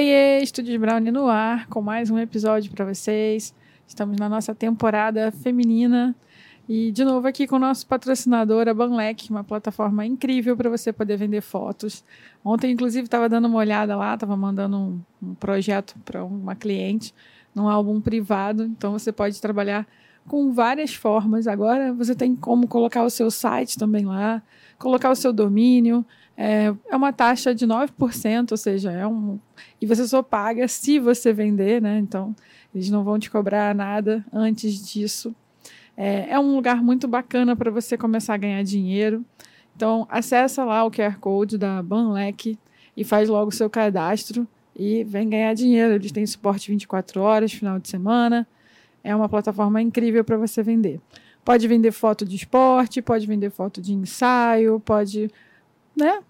[0.00, 3.54] Oiê, Estúdios Brownie no ar, com mais um episódio para vocês.
[3.86, 6.16] Estamos na nossa temporada feminina
[6.66, 10.90] e de novo aqui com o nosso patrocinador, a Banlec, uma plataforma incrível para você
[10.90, 12.02] poder vender fotos.
[12.42, 17.14] Ontem, inclusive, estava dando uma olhada lá, estava mandando um, um projeto para uma cliente
[17.54, 19.86] num álbum privado, então você pode trabalhar
[20.26, 21.46] com várias formas.
[21.46, 24.42] Agora você tem como colocar o seu site também lá,
[24.78, 26.04] colocar o seu domínio,
[26.42, 29.38] é, é uma taxa de 9%, ou seja, é um.
[29.78, 31.98] E você só paga se você vender, né?
[31.98, 32.34] Então,
[32.74, 35.34] eles não vão te cobrar nada antes disso.
[35.94, 39.22] É, é um lugar muito bacana para você começar a ganhar dinheiro.
[39.76, 42.58] Então, acessa lá o QR Code da Banlec
[42.96, 45.92] e faz logo o seu cadastro e vem ganhar dinheiro.
[45.92, 48.48] Eles têm suporte 24 horas, final de semana.
[49.02, 51.00] É uma plataforma incrível para você vender.
[51.44, 55.30] Pode vender foto de esporte, pode vender foto de ensaio, pode
[55.96, 56.20] né,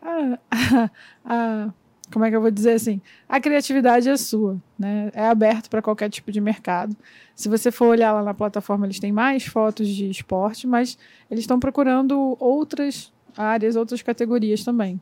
[0.00, 0.90] a, a,
[1.24, 1.72] a,
[2.12, 3.00] como é que eu vou dizer assim?
[3.28, 5.10] A criatividade é sua, né?
[5.14, 6.94] É aberto para qualquer tipo de mercado.
[7.34, 10.98] Se você for olhar lá na plataforma, eles têm mais fotos de esporte, mas
[11.30, 15.00] eles estão procurando outras áreas, outras categorias também.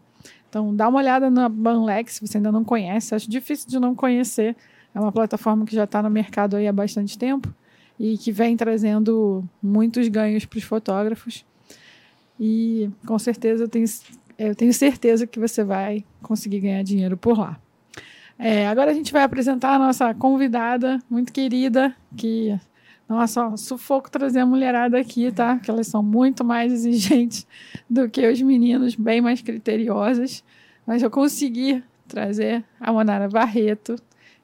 [0.48, 3.14] Então, dá uma olhada na Banlex, se você ainda não conhece.
[3.14, 4.56] Acho difícil de não conhecer.
[4.94, 7.52] É uma plataforma que já está no mercado aí há bastante tempo
[7.98, 11.44] e que vem trazendo muitos ganhos para os fotógrafos.
[12.38, 13.86] E com certeza eu tenho
[14.40, 17.60] eu tenho certeza que você vai conseguir ganhar dinheiro por lá.
[18.38, 22.58] É, agora a gente vai apresentar a nossa convidada muito querida, que,
[23.06, 25.56] nossa, sufoco trazer a mulherada aqui, tá?
[25.56, 27.46] Porque elas são muito mais exigentes
[27.88, 30.42] do que os meninos, bem mais criteriosas.
[30.86, 33.96] Mas eu consegui trazer a Monara Barreto,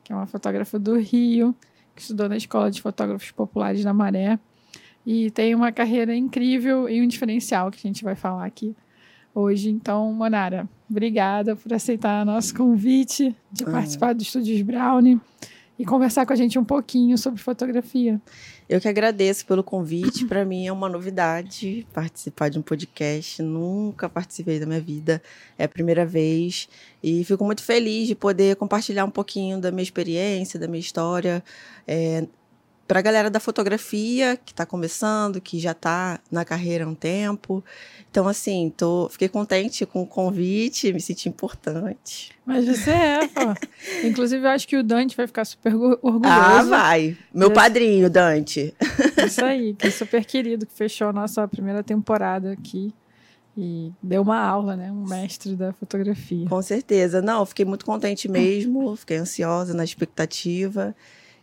[0.06, 1.52] que é uma fotógrafa do Rio,
[1.92, 4.38] que estudou na Escola de Fotógrafos Populares da Maré.
[5.04, 8.72] E tem uma carreira incrível e um diferencial que a gente vai falar aqui
[9.34, 9.68] hoje.
[9.68, 13.70] Então, Monara, obrigada por aceitar nosso convite de ah.
[13.70, 15.20] participar do Estúdios Brownie
[15.78, 18.20] e conversar com a gente um pouquinho sobre fotografia.
[18.68, 20.24] Eu que agradeço pelo convite.
[20.24, 23.42] Para mim é uma novidade participar de um podcast.
[23.42, 25.22] Nunca participei da minha vida,
[25.58, 26.68] é a primeira vez.
[27.02, 31.44] E fico muito feliz de poder compartilhar um pouquinho da minha experiência, da minha história.
[31.86, 32.26] É,
[32.86, 36.94] para a galera da fotografia que está começando, que já está na carreira há um
[36.94, 37.64] tempo.
[38.10, 42.30] Então, assim, tô, fiquei contente com o convite, me senti importante.
[42.44, 43.40] Mas você é, pô.
[44.06, 46.22] Inclusive, eu acho que o Dante vai ficar super orgulhoso.
[46.24, 47.16] Ah, vai.
[47.34, 48.74] Meu padrinho, Dante.
[49.26, 52.94] Isso aí, que é super querido, que fechou a nossa primeira temporada aqui.
[53.58, 54.92] E deu uma aula, né?
[54.92, 56.46] Um mestre da fotografia.
[56.46, 57.22] Com certeza.
[57.22, 60.94] Não, fiquei muito contente mesmo, fiquei ansiosa na expectativa.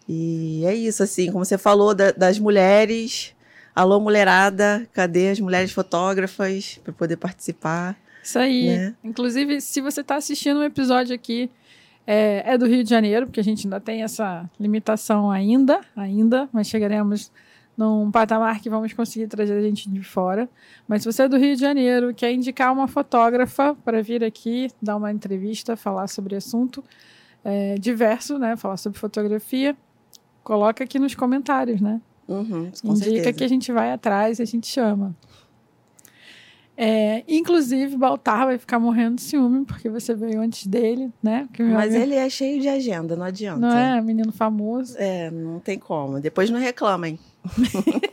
[0.08, 3.34] E é isso, assim, como você falou da, das mulheres.
[3.76, 7.98] Alô, mulherada, cadê as mulheres fotógrafas para poder participar?
[8.24, 8.68] Isso aí.
[8.68, 8.96] Né?
[9.04, 11.50] Inclusive, se você está assistindo um episódio aqui,
[12.06, 16.50] é, é, do Rio de Janeiro, porque a gente ainda tem essa limitação ainda, ainda,
[16.52, 17.32] mas chegaremos
[17.76, 20.48] num patamar que vamos conseguir trazer a gente de fora.
[20.88, 24.70] Mas se você é do Rio de Janeiro, quer indicar uma fotógrafa para vir aqui,
[24.82, 26.84] dar uma entrevista, falar sobre assunto
[27.44, 28.56] é, diverso, né?
[28.56, 29.76] Falar sobre fotografia,
[30.44, 32.02] coloca aqui nos comentários, né?
[32.28, 33.34] Uhum, Indica certeza.
[33.34, 35.16] que a gente vai atrás e a gente chama.
[36.76, 41.48] É, inclusive, Baltar vai ficar morrendo de ciúme, porque você veio antes dele, né?
[41.60, 42.04] Mas amigo...
[42.04, 43.60] ele é cheio de agenda, não adianta.
[43.60, 44.02] Não é?
[44.02, 44.96] Menino famoso.
[44.98, 46.20] É, não tem como.
[46.20, 47.20] Depois não reclamem.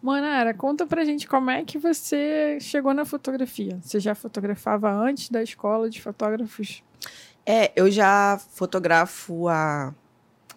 [0.00, 3.78] Manara, conta pra gente como é que você chegou na fotografia.
[3.82, 6.82] Você já fotografava antes da escola de fotógrafos?
[7.44, 9.92] É, eu já fotografo há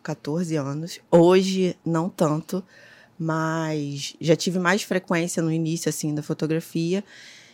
[0.01, 0.99] 14 anos.
[1.11, 2.63] Hoje, não tanto,
[3.17, 7.03] mas já tive mais frequência no início, assim, da fotografia.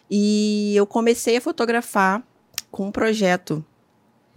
[0.09, 2.23] E eu comecei a fotografar
[2.71, 3.63] com um projeto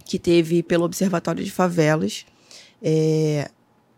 [0.05, 2.25] que teve pelo Observatório de Favelas,
[2.81, 3.49] é,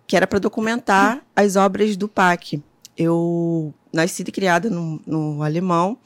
[0.06, 2.62] que era para documentar as obras do PAC.
[2.98, 5.98] Eu nasci e criada no, no Alemão.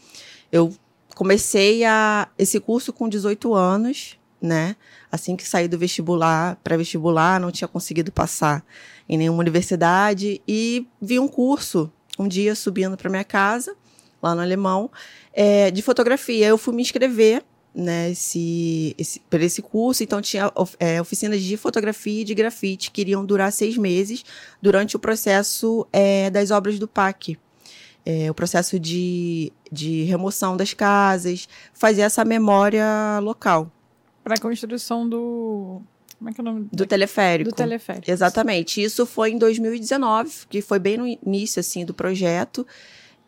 [0.52, 0.72] Eu
[1.16, 4.76] comecei a, esse curso com 18 anos, né?
[5.12, 8.64] Assim que saí do vestibular, pré-vestibular, não tinha conseguido passar
[9.08, 13.76] em nenhuma universidade e vi um curso um dia subindo para minha casa,
[14.22, 14.90] lá no Alemão,
[15.34, 16.48] é, de fotografia.
[16.48, 17.44] Eu fui me inscrever
[17.74, 22.90] né, esse, esse, para esse curso, então tinha é, oficinas de fotografia e de grafite
[22.90, 24.24] que iriam durar seis meses
[24.62, 27.38] durante o processo é, das obras do PAC.
[28.06, 33.72] É, o processo de, de remoção das casas, fazer essa memória local
[34.26, 35.84] para a construção do.
[36.18, 36.68] Como é que é o nome?
[36.74, 37.52] Do teleférico.
[37.52, 38.10] Do teleférico.
[38.10, 38.82] Exatamente.
[38.82, 42.66] Isso foi em 2019, que foi bem no início assim do projeto.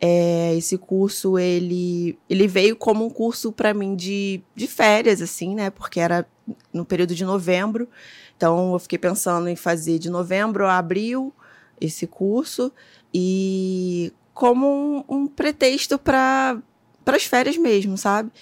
[0.00, 5.54] É, esse curso ele, ele veio como um curso para mim de, de férias assim,
[5.54, 5.70] né?
[5.70, 6.26] Porque era
[6.72, 7.88] no período de novembro.
[8.36, 11.32] Então, eu fiquei pensando em fazer de novembro a abril
[11.80, 12.72] esse curso
[13.14, 16.60] e como um, um pretexto para
[17.06, 18.32] as férias mesmo, sabe?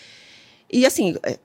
[0.71, 1.39] E assim, é,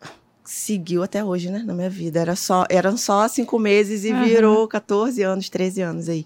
[0.52, 2.20] seguiu até hoje, né, na minha vida.
[2.20, 4.26] Era só, eram só cinco meses e uhum.
[4.26, 6.26] virou 14 anos, 13 anos aí.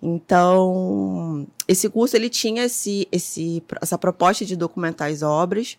[0.00, 5.76] Então, esse curso ele tinha esse, esse, essa proposta de documentar as obras.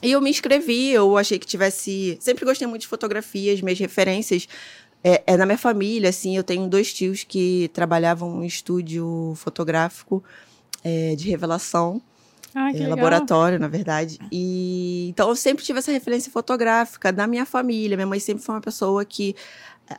[0.00, 2.16] E eu me inscrevi, eu achei que tivesse.
[2.20, 4.46] Sempre gostei muito de fotografias, minhas referências
[5.02, 6.36] é, é na minha família, assim.
[6.36, 10.22] Eu tenho dois tios que trabalhavam em estúdio fotográfico
[10.84, 12.00] é, de revelação.
[12.58, 14.18] Ah, é, laboratório, na verdade.
[14.32, 17.98] E então eu sempre tive essa referência fotográfica da minha família.
[17.98, 19.36] Minha mãe sempre foi uma pessoa que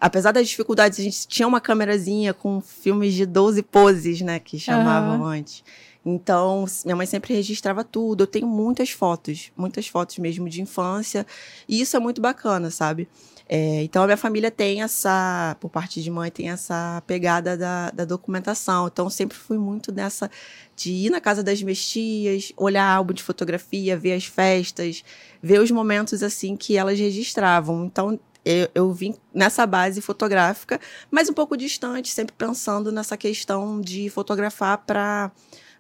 [0.02, 4.60] apesar das dificuldades, a gente tinha uma câmerazinha com filmes de 12 poses, né, que
[4.60, 5.26] chamavam uhum.
[5.26, 5.64] antes.
[6.04, 8.24] Então, minha mãe sempre registrava tudo.
[8.24, 11.28] Eu tenho muitas fotos, muitas fotos mesmo de infância.
[11.68, 13.08] E isso é muito bacana, sabe?
[13.50, 17.92] É, então, a minha família tem essa, por parte de mãe, tem essa pegada da,
[17.92, 18.88] da documentação.
[18.88, 20.30] Então, sempre fui muito nessa
[20.76, 25.04] de ir na casa das minhas tias, olhar álbum de fotografia, ver as festas,
[25.42, 27.86] ver os momentos assim que elas registravam.
[27.86, 30.80] Então, eu, eu vim nessa base fotográfica,
[31.10, 35.32] mas um pouco distante, sempre pensando nessa questão de fotografar para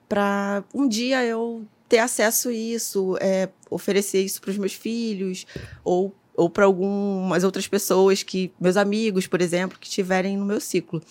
[0.09, 5.45] para um dia eu ter acesso a isso, é, oferecer isso para os meus filhos
[5.83, 10.61] ou ou para algumas outras pessoas que meus amigos, por exemplo, que estiverem no meu
[10.61, 11.01] ciclo.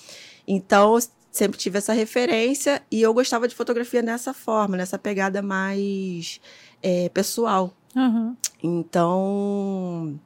[0.46, 0.96] Então,
[1.32, 6.40] sempre tive essa referência e eu gostava de fotografia nessa forma, nessa pegada mais
[6.80, 7.74] é, pessoal.
[7.94, 8.36] Uhum.
[8.62, 10.18] Então,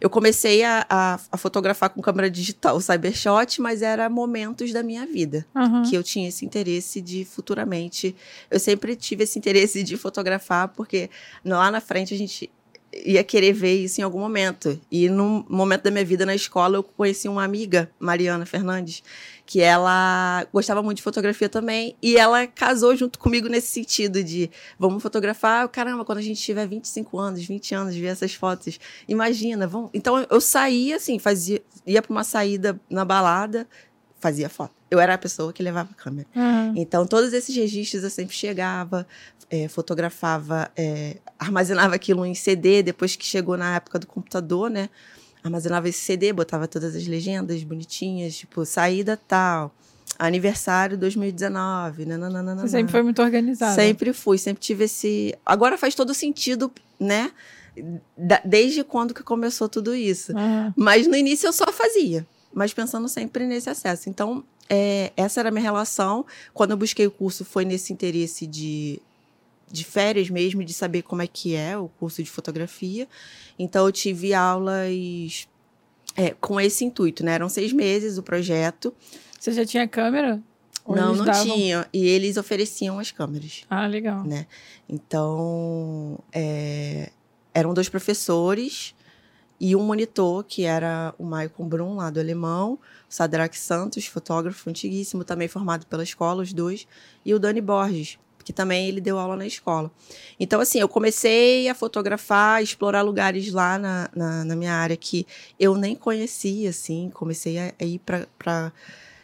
[0.00, 5.04] eu comecei a, a, a, fotografar com câmera digital, cybershot, mas era momentos da minha
[5.06, 5.82] vida uhum.
[5.82, 8.14] que eu tinha esse interesse de futuramente.
[8.48, 11.10] Eu sempre tive esse interesse de fotografar, porque
[11.44, 12.50] lá na frente a gente
[13.04, 14.80] ia querer ver isso em algum momento.
[14.90, 19.02] E num momento da minha vida na escola, eu conheci uma amiga, Mariana Fernandes,
[19.44, 21.96] que ela gostava muito de fotografia também.
[22.02, 25.68] E ela casou junto comigo nesse sentido de vamos fotografar.
[25.68, 28.78] Caramba, quando a gente tiver 25 anos, 20 anos, ver essas fotos.
[29.08, 29.90] Imagina, vamos.
[29.92, 33.66] Então eu saía assim, fazia, ia para uma saída na balada,
[34.18, 34.74] fazia foto.
[34.90, 36.28] Eu era a pessoa que levava a câmera.
[36.34, 36.72] Uhum.
[36.76, 39.06] Então, todos esses registros eu sempre chegava,
[39.50, 44.88] é, fotografava, é, armazenava aquilo em CD, depois que chegou na época do computador, né?
[45.42, 49.72] Armazenava esse CD, botava todas as legendas bonitinhas, tipo, saída tal,
[50.18, 52.62] aniversário 2019, nananana.
[52.62, 53.74] Você sempre foi muito organizada.
[53.74, 55.34] Sempre fui, sempre tive esse...
[55.44, 57.30] Agora faz todo sentido, né?
[58.44, 60.32] desde quando que começou tudo isso.
[60.32, 60.72] Uhum.
[60.76, 64.08] Mas no início eu só fazia, mas pensando sempre nesse acesso.
[64.08, 66.24] Então, é, essa era a minha relação.
[66.54, 69.00] Quando eu busquei o curso, foi nesse interesse de
[69.70, 73.08] de férias mesmo, de saber como é que é o curso de fotografia.
[73.58, 75.48] Então, eu tive aulas
[76.16, 77.32] é, com esse intuito, né?
[77.32, 78.94] Eram seis meses o projeto.
[79.38, 80.40] Você já tinha câmera?
[80.84, 81.44] Ou não, não davam...
[81.44, 81.86] tinha.
[81.92, 83.64] E eles ofereciam as câmeras.
[83.68, 84.22] Ah, legal.
[84.24, 84.46] Né?
[84.88, 87.10] Então, é,
[87.52, 88.94] eram dois professores
[89.58, 92.78] e um monitor, que era o Michael Brum, lá do Alemão, o
[93.08, 96.86] Sadrak Santos, fotógrafo antiguíssimo, também formado pela escola, os dois,
[97.24, 99.90] e o Dani Borges, que também ele deu aula na escola.
[100.38, 105.26] Então, assim, eu comecei a fotografar, explorar lugares lá na, na, na minha área que
[105.58, 108.00] eu nem conhecia, assim, comecei a, a ir
[108.38, 108.72] para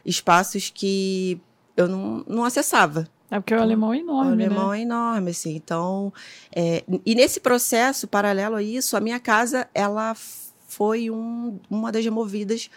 [0.04, 1.40] espaços que
[1.76, 3.08] eu não, não acessava.
[3.30, 4.78] É porque o então, alemão é enorme, O alemão né?
[4.80, 5.54] é enorme, assim.
[5.54, 6.12] Então,
[6.52, 10.16] é, e nesse processo, paralelo a isso, a minha casa, ela
[10.66, 12.68] foi um, uma das removidas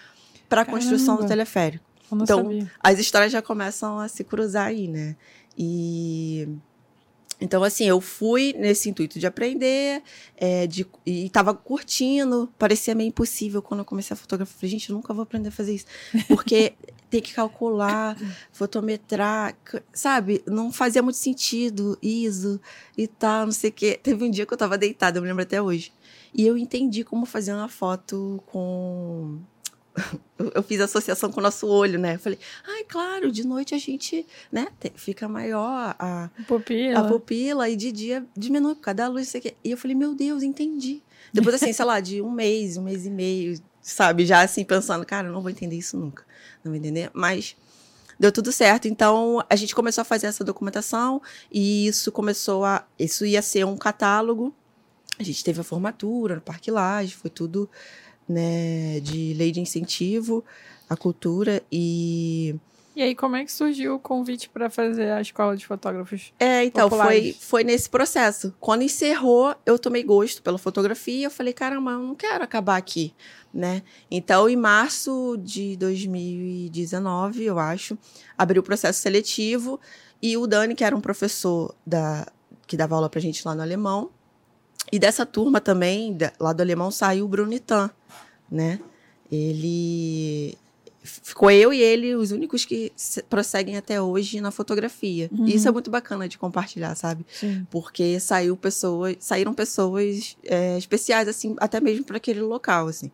[0.47, 1.83] para a construção do teleférico.
[2.11, 2.71] então, sabia.
[2.79, 5.15] as histórias já começam a se cruzar aí, né?
[5.57, 6.47] E
[7.39, 10.01] então, assim, eu fui nesse intuito de aprender,
[10.37, 14.55] é, de, e estava curtindo, parecia meio impossível quando eu comecei a fotografar.
[14.55, 15.85] Falei, gente, eu nunca vou aprender a fazer isso.
[16.27, 16.73] Porque
[17.09, 18.17] tem que calcular,
[18.51, 19.55] fotometrar,
[19.93, 20.43] sabe?
[20.47, 22.59] Não fazia muito sentido, ISO
[22.97, 23.99] e tal, não sei o quê.
[24.01, 25.91] Teve um dia que eu estava deitada, eu me lembro até hoje.
[26.33, 29.39] E eu entendi como fazer uma foto com
[30.53, 32.15] eu fiz associação com o nosso olho, né?
[32.15, 36.99] Eu falei, ai, claro, de noite a gente, né, fica maior a pupila.
[36.99, 39.55] a pupila e de dia diminui por causa da luz, isso aqui.
[39.63, 41.01] E eu falei, meu Deus, entendi.
[41.33, 44.25] Depois, assim, sei lá, de um mês, um mês e meio, sabe?
[44.25, 46.23] Já assim, pensando, cara, eu não vou entender isso nunca.
[46.63, 47.09] Não vou entender.
[47.13, 47.55] Mas
[48.19, 48.87] deu tudo certo.
[48.87, 51.21] Então, a gente começou a fazer essa documentação
[51.51, 52.85] e isso começou a.
[52.97, 54.53] Isso ia ser um catálogo.
[55.17, 57.69] A gente teve a formatura no Parque Laje, foi tudo
[58.27, 60.43] né, de lei de incentivo
[60.89, 62.55] à cultura e
[62.95, 66.33] E aí, como é que surgiu o convite para fazer a escola de fotógrafos?
[66.39, 67.37] É, então, foi, populares?
[67.41, 68.53] foi nesse processo.
[68.59, 71.27] Quando encerrou, eu tomei gosto pela fotografia.
[71.27, 73.13] Eu falei, caramba, eu não quero acabar aqui,
[73.53, 73.83] né?
[74.09, 77.97] Então, em março de 2019, eu acho,
[78.37, 79.79] abriu o processo seletivo.
[80.21, 82.25] E o Dani, que era um professor da,
[82.65, 84.09] que dava aula pra gente lá no Alemão.
[84.91, 87.89] E dessa turma também, lá do Alemão, saiu o Brunitan,
[88.49, 88.79] né?
[89.31, 90.57] Ele...
[91.07, 95.29] Ficou eu e ele os únicos que se- prosseguem até hoje na fotografia.
[95.31, 95.47] Uhum.
[95.47, 97.23] E isso é muito bacana de compartilhar, sabe?
[97.31, 97.65] Sim.
[97.69, 103.11] porque saiu pessoas, saíram pessoas é, especiais assim, até mesmo para aquele local assim.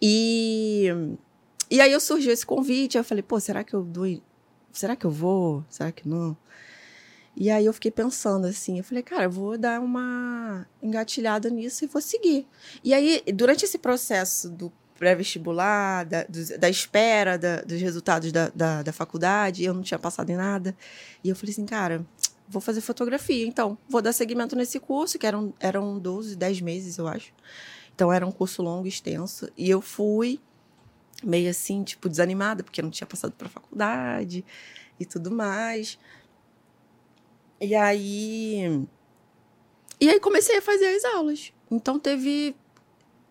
[0.00, 0.86] E
[1.70, 4.06] e aí eu surgiu esse convite, eu falei, pô, será que eu dou,
[4.72, 5.62] será que eu vou?
[5.68, 6.34] Será que não?
[7.36, 11.84] E aí eu fiquei pensando assim, eu falei, cara, eu vou dar uma engatilhada nisso
[11.84, 12.46] e vou seguir.
[12.82, 16.24] E aí, durante esse processo do pré-vestibular, da,
[16.58, 20.74] da espera da- dos resultados da, da, da faculdade, eu não tinha passado em nada.
[21.22, 22.06] E eu falei assim, cara,
[22.48, 23.76] vou fazer fotografia, então.
[23.88, 27.34] Vou dar seguimento nesse curso, que eram, eram 12, 10 meses, eu acho.
[27.94, 29.50] Então era um curso longo, extenso.
[29.58, 30.40] E eu fui
[31.22, 34.42] meio assim, tipo, desanimada, porque eu não tinha passado para faculdade
[34.98, 35.98] e tudo mais.
[37.60, 38.86] E aí.
[40.00, 41.52] E aí comecei a fazer as aulas.
[41.70, 42.54] Então teve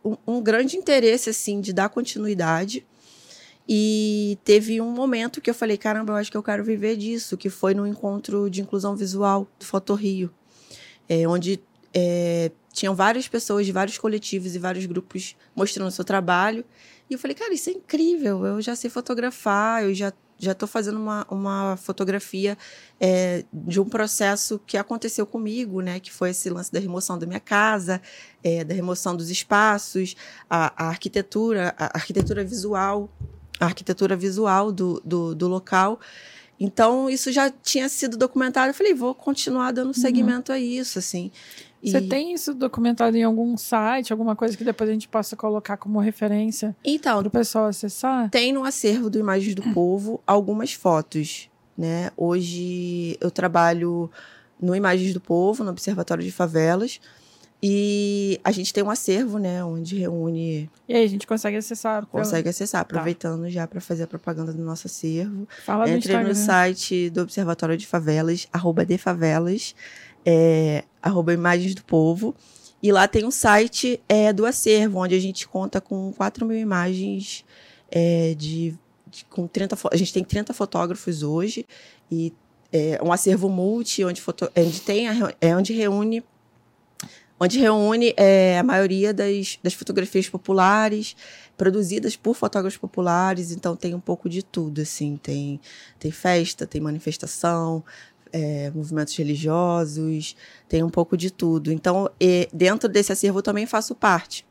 [0.03, 2.85] um, um grande interesse, assim, de dar continuidade.
[3.67, 7.35] E teve um momento que eu falei, caramba, eu acho que eu quero viver disso,
[7.35, 10.31] que foi no encontro de inclusão visual do Foto Rio,
[11.09, 11.59] é, onde
[11.91, 16.63] é, tinham várias pessoas de vários coletivos e vários grupos mostrando o seu trabalho.
[17.09, 20.67] E eu falei, cara, isso é incrível, eu já sei fotografar, eu já já estou
[20.67, 22.57] fazendo uma, uma fotografia
[22.99, 25.99] é, de um processo que aconteceu comigo, né?
[25.99, 28.01] Que foi esse lance da remoção da minha casa,
[28.43, 30.15] é, da remoção dos espaços,
[30.49, 33.09] a, a arquitetura, a arquitetura visual,
[33.59, 35.99] a arquitetura visual do, do, do local.
[36.59, 38.69] Então, isso já tinha sido documentado.
[38.69, 41.31] Eu falei, vou continuar dando seguimento a isso, assim.
[41.85, 45.35] Você E- tem isso documentado em algum site, alguma coisa que depois a gente possa
[45.35, 48.29] colocar como referência Então, para o pessoal acessar?
[48.29, 52.09] Tem no acervo do Imagens do Povo algumas fotos, né?
[52.17, 54.09] Hoje eu trabalho
[54.59, 56.99] no Imagens do Povo, no Observatório de Favelas,
[57.67, 62.05] e a gente tem um acervo, né, onde reúne, E aí, a gente consegue acessar?
[62.05, 65.47] consegue acessar, aproveitando já para fazer a propaganda do nosso acervo.
[65.65, 69.73] Fala Entre no site do Observatório de Favelas, arroba de favelas,
[70.25, 72.35] é, arroba Imagens do Povo.
[72.81, 76.57] E lá tem um site é, do acervo, onde a gente conta com 4 mil
[76.57, 77.43] imagens
[77.91, 78.75] é, de,
[79.07, 81.65] de- com 30 fo- A gente tem 30 fotógrafos hoje.
[82.11, 82.33] E
[82.71, 86.23] é um acervo multi, onde, foto, onde tem a é onde reúne
[87.39, 91.15] onde reúne é, a maioria das, das fotografias populares
[91.57, 95.59] produzidas por fotógrafos populares, então tem um pouco de tudo, assim, tem,
[95.99, 97.83] tem festa, tem manifestação,
[98.37, 100.35] é, movimentos religiosos,
[100.67, 101.71] tem um pouco de tudo.
[101.71, 104.45] Então, e dentro desse acervo eu também faço parte,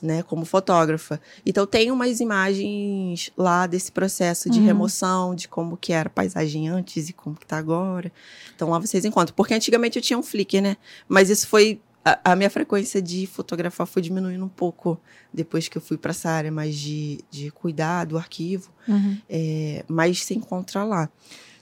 [0.00, 1.20] né, como fotógrafa.
[1.44, 4.64] Então, tem umas imagens lá desse processo de Uhum.
[4.66, 8.10] remoção, de como que era a paisagem antes e como que tá agora.
[8.54, 9.34] Então, lá vocês encontram.
[9.36, 10.76] Porque antigamente eu tinha um Flickr, né?
[11.06, 11.78] Mas isso foi...
[12.02, 14.98] A, a minha frequência de fotografar foi diminuindo um pouco
[15.34, 18.70] depois que eu fui para essa área mais de, de cuidar do arquivo.
[18.86, 19.18] Uhum.
[19.28, 21.10] É, mas se encontra lá.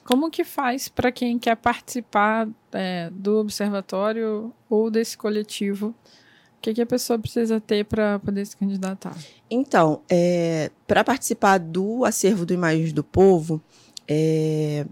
[0.05, 5.89] Como que faz para quem quer participar é, do observatório ou desse coletivo?
[6.59, 9.17] O que, que a pessoa precisa ter para poder se candidatar?
[9.51, 10.03] Então,
[10.87, 13.63] para participar do acervo do Imagens do Povo,
[14.07, 14.87] é,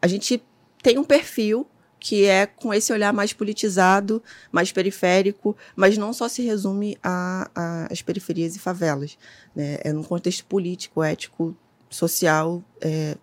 [0.00, 0.42] a gente
[0.82, 1.66] tem um perfil
[1.98, 8.00] que é com esse olhar mais politizado, mais periférico, mas não só se resume às
[8.00, 9.18] periferias e favelas.
[9.54, 9.78] Né?
[9.84, 11.54] É num contexto político, ético,
[11.90, 13.18] social é,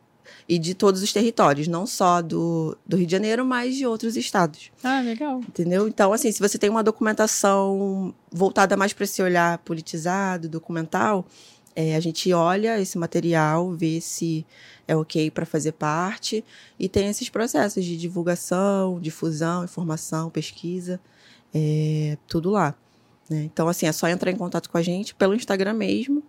[0.48, 4.16] e de todos os territórios, não só do, do Rio de Janeiro, mas de outros
[4.18, 4.72] estados.
[4.84, 5.40] Ah, legal.
[5.40, 5.88] Entendeu?
[5.88, 11.26] Então, assim, se você tem uma documentação voltada mais para esse olhar politizado, documental,
[11.76, 14.46] é, a gente olha esse material, vê se
[14.88, 16.44] é ok para fazer parte
[16.80, 21.00] e tem esses processos de divulgação, difusão, informação, pesquisa,
[21.54, 22.74] é, tudo lá.
[23.30, 23.44] né?
[23.44, 26.24] Então, assim, é só entrar em contato com a gente pelo Instagram mesmo,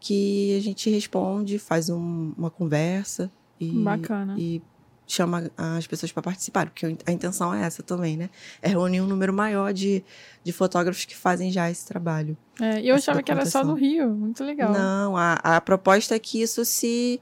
[0.00, 3.30] que a gente responde, faz um- uma conversa
[3.60, 4.34] e, Bacana.
[4.38, 4.62] e
[5.06, 8.30] chama as pessoas para participar, porque a intenção é essa também, né?
[8.62, 10.02] É reunir um número maior de,
[10.42, 12.36] de fotógrafos que fazem já esse trabalho.
[12.60, 13.74] É, e eu achava que era só no.
[13.74, 14.08] Rio.
[14.14, 14.72] Muito legal.
[14.72, 17.20] Não, a, a proposta é que isso se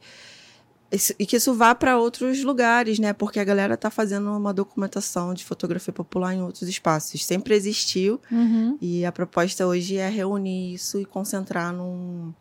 [1.18, 3.14] e que isso vá para outros lugares, né?
[3.14, 7.24] Porque a galera tá fazendo uma documentação de fotografia popular em outros espaços.
[7.24, 8.76] Sempre existiu Uhum.
[8.80, 12.32] e a proposta hoje é reunir isso e concentrar num,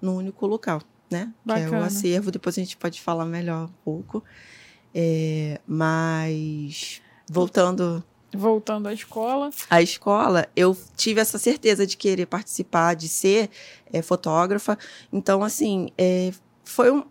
[0.00, 0.80] num único local.
[1.10, 1.32] Né?
[1.44, 1.86] Que é o Bacana.
[1.86, 2.30] acervo.
[2.30, 4.22] Depois a gente pode falar melhor um pouco.
[4.94, 8.02] É, mas voltando
[8.34, 9.50] Voltando à escola.
[9.70, 13.48] à escola, eu tive essa certeza de querer participar, de ser
[13.92, 14.76] é, fotógrafa.
[15.12, 16.32] Então, assim, é,
[16.64, 17.04] foi um-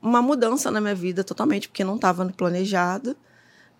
[0.00, 3.16] uma mudança na minha vida totalmente, porque não estava no planejado,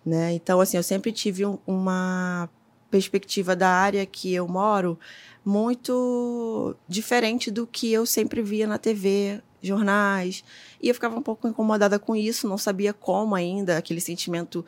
[0.05, 0.33] né?
[0.33, 2.49] Então, assim, eu sempre tive um- uma
[2.89, 4.99] perspectiva da área que eu moro
[5.43, 10.43] muito diferente do que eu sempre via na TV, jornais.
[10.81, 14.65] E eu ficava um pouco incomodada com isso, não sabia como ainda, aquele sentimento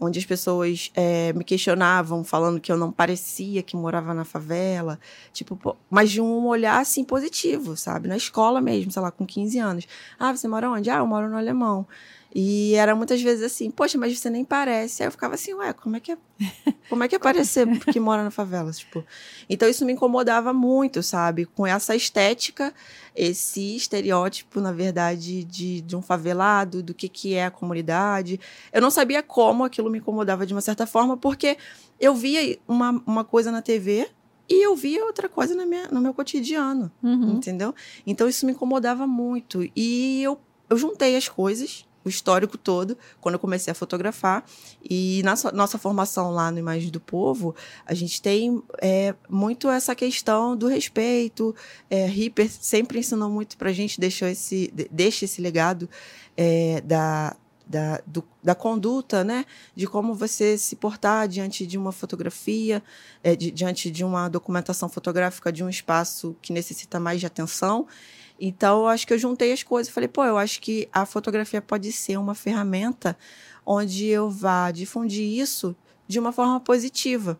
[0.00, 4.98] onde as pessoas eh, me questionavam, falando que eu não parecia que morava na favela,
[5.32, 8.08] tipo, mas de um olhar assim positivo, sabe?
[8.08, 9.86] Na escola mesmo, sei lá, com 15 anos.
[10.18, 10.90] Ah, você mora onde?
[10.90, 11.86] Ah, eu moro no Alemão.
[12.34, 15.02] E era muitas vezes assim, poxa, mas você nem parece.
[15.02, 16.18] Aí eu ficava assim, ué, como é que é,
[16.88, 19.04] como é que é parecer que mora na favela, tipo?
[19.50, 21.44] Então isso me incomodava muito, sabe?
[21.44, 22.72] Com essa estética,
[23.14, 28.40] esse estereótipo, na verdade, de, de um favelado, do que que é a comunidade.
[28.72, 31.58] Eu não sabia como aquilo me incomodava de uma certa forma, porque
[32.00, 34.08] eu via uma, uma coisa na TV
[34.48, 37.34] e eu via outra coisa na minha, no meu cotidiano, Uhum.
[37.34, 37.74] entendeu?
[38.06, 39.68] Então isso me incomodava muito.
[39.76, 40.38] E eu,
[40.70, 44.44] eu juntei as coisas, o histórico todo, quando eu comecei a fotografar.
[44.88, 47.54] E na so- nossa formação lá no Imagem do Povo,
[47.86, 51.54] a gente tem é, muito essa questão do respeito.
[51.88, 55.88] É, Ripper sempre ensinou muito pra gente, deixou esse, de- deixa esse legado
[56.36, 59.44] é, da, da, do- da conduta, né?
[59.74, 62.82] De como você se portar diante de uma fotografia,
[63.22, 67.86] é, di- diante de uma documentação fotográfica de um espaço que necessita mais de atenção.
[68.44, 69.92] Então, eu acho que eu juntei as coisas.
[69.92, 73.16] Falei, pô, eu acho que a fotografia pode ser uma ferramenta
[73.64, 75.76] onde eu vá difundir isso
[76.08, 77.38] de uma forma positiva,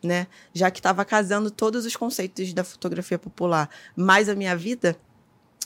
[0.00, 0.28] né?
[0.52, 4.96] Já que estava casando todos os conceitos da fotografia popular, mais a minha vida,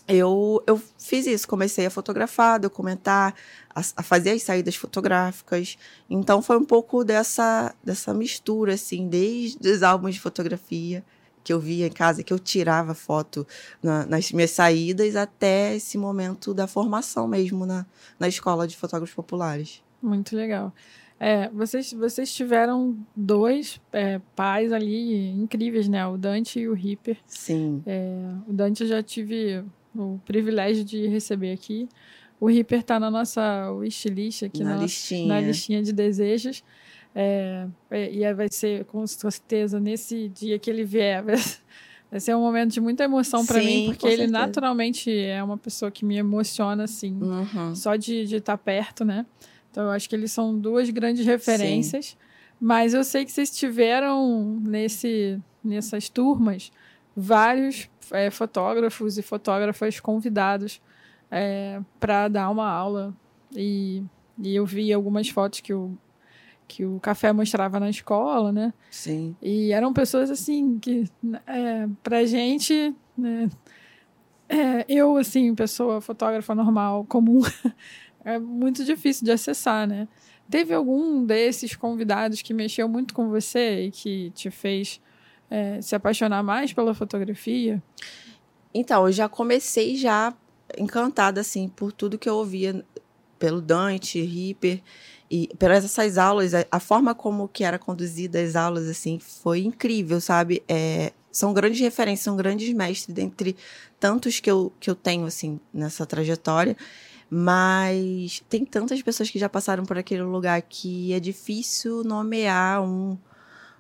[0.09, 1.47] eu, eu fiz isso.
[1.47, 3.35] Comecei a fotografar, documentar,
[3.75, 5.77] a, a fazer as saídas fotográficas.
[6.09, 11.05] Então, foi um pouco dessa, dessa mistura, assim, desde os álbuns de fotografia
[11.49, 13.47] que eu via em casa, que eu tirava foto
[13.83, 17.87] na- nas minhas saídas, até esse momento da formação mesmo na,
[18.21, 19.83] na escola de fotógrafos populares.
[20.03, 20.75] Muito legal.
[21.19, 26.07] É, vocês, vocês tiveram dois é, pais ali incríveis, né?
[26.07, 27.17] O Dante e o Ripper.
[27.27, 27.83] Sim.
[28.47, 29.65] O Dante eu já tive
[29.97, 31.89] o privilégio de receber aqui.
[32.39, 35.29] O Ripper tá na nossa wishlist aqui, na na, listinha.
[35.29, 36.63] na listinha de desejos.
[37.15, 41.23] É, é, e aí vai ser, com certeza, nesse dia que ele vier,
[42.11, 44.39] vai, ser um momento de muita emoção para Sim, mim, porque ele certeza.
[44.39, 47.75] naturalmente é uma pessoa que me emociona, assim, Uhum.
[47.75, 49.27] só de estar perto, né?
[49.71, 52.17] Então eu acho que eles são duas grandes referências.
[52.61, 56.73] Mas eu sei que vocês tiveram nesse, nessas turmas
[57.17, 60.81] vários é, fotógrafos e fotógrafas convidados
[62.01, 63.15] para dar uma aula.
[63.55, 64.03] E,
[64.43, 65.97] e eu vi algumas fotos que o,
[66.69, 68.75] que o café mostrava na escola, né?
[68.91, 69.35] Sim.
[69.41, 71.11] E eram pessoas assim que,
[71.47, 73.49] é, pra gente, né,
[74.49, 77.41] é, eu, assim, pessoa fotógrafa normal, comum,
[78.25, 80.07] é muito difícil de acessar, né?
[80.51, 85.01] Teve algum desses convidados que mexeu muito com você e que te fez
[85.51, 87.83] é, se apaixonar mais pela fotografia?
[88.73, 90.33] Então, eu já comecei já
[90.79, 92.85] encantada, assim, por tudo que eu ouvia
[93.39, 94.83] pelo Dante, Ripper,
[95.31, 99.61] e pelas essas aulas, a, a forma como que era conduzida as aulas, assim, foi
[99.61, 100.63] incrível, sabe?
[100.67, 103.57] É, são grandes referências, são grandes mestres, dentre
[104.01, 106.77] tantos que eu, que eu tenho, assim, nessa trajetória.
[107.31, 113.19] Mas tem tantas pessoas que já passaram por aquele lugar que é difícil nomear um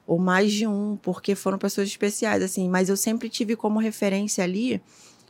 [0.06, 2.68] ou mais de um, porque foram pessoas especiais, assim.
[2.68, 4.82] Mas eu sempre tive como referência ali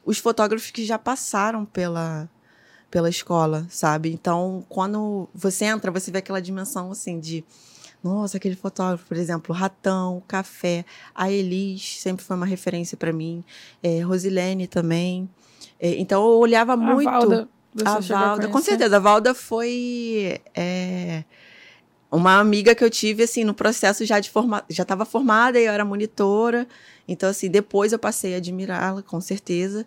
[0.04, 2.28] os fotógrafos que já passaram pela,
[2.90, 4.12] pela escola, sabe?
[4.12, 7.44] Então, quando você entra, você vê aquela dimensão, assim, de...
[8.02, 13.42] Nossa, aquele fotógrafo, por exemplo, Ratão, Café, a Elis sempre foi uma referência para mim,
[13.82, 15.28] é, Rosilene também.
[15.80, 17.08] É, então, eu olhava muito...
[17.08, 18.96] A Valda, você A Valda, com certeza.
[18.96, 21.24] A Valda foi é,
[22.10, 24.64] uma amiga que eu tive, assim, no processo já de forma...
[24.70, 26.68] Já estava formada e eu era monitora.
[27.06, 29.84] Então, assim, depois eu passei a admirá-la, com certeza.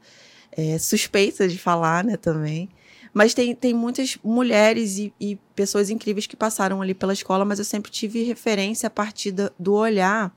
[0.51, 2.69] É, suspeita de falar, né, também.
[3.13, 7.59] Mas tem, tem muitas mulheres e, e pessoas incríveis que passaram ali pela escola, mas
[7.59, 10.33] eu sempre tive referência a partir do olhar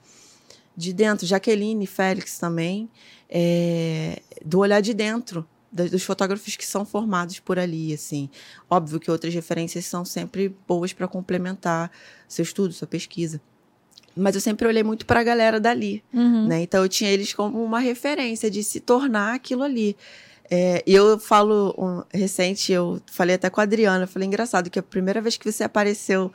[0.77, 1.25] de dentro.
[1.27, 2.89] Jaqueline Félix também,
[3.31, 8.29] é, do olhar de dentro dos fotógrafos que são formados por ali, assim.
[8.71, 11.91] Óbvio que outras referências são sempre boas para complementar
[12.29, 13.41] seu estudo, sua pesquisa.
[14.17, 16.47] Mas eu sempre olhei muito para a galera dali, Uhum.
[16.47, 16.63] né?
[16.63, 19.97] Então eu tinha eles como uma referência de se tornar aquilo ali.
[20.51, 24.79] É, eu falo, um, recente, eu falei até com a Adriana, eu falei, engraçado, que
[24.79, 26.31] a primeira vez que você apareceu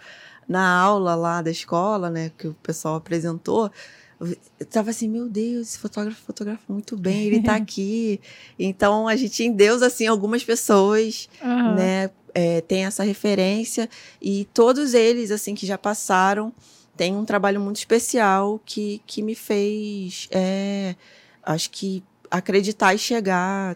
[0.47, 3.71] na aula lá da escola, né, que o pessoal apresentou,
[4.19, 8.19] eu tava assim, meu Deus, esse fotógrafo fotografa muito bem, ele tá aqui.
[8.57, 11.75] então, a gente, em Deus, assim, algumas pessoas, uhum.
[11.75, 13.87] né, é, tem essa referência,
[14.21, 16.51] e todos eles, assim, que já passaram,
[16.97, 20.95] tem um trabalho muito especial que, que me fez, é,
[21.43, 23.75] acho que, acreditar e chegar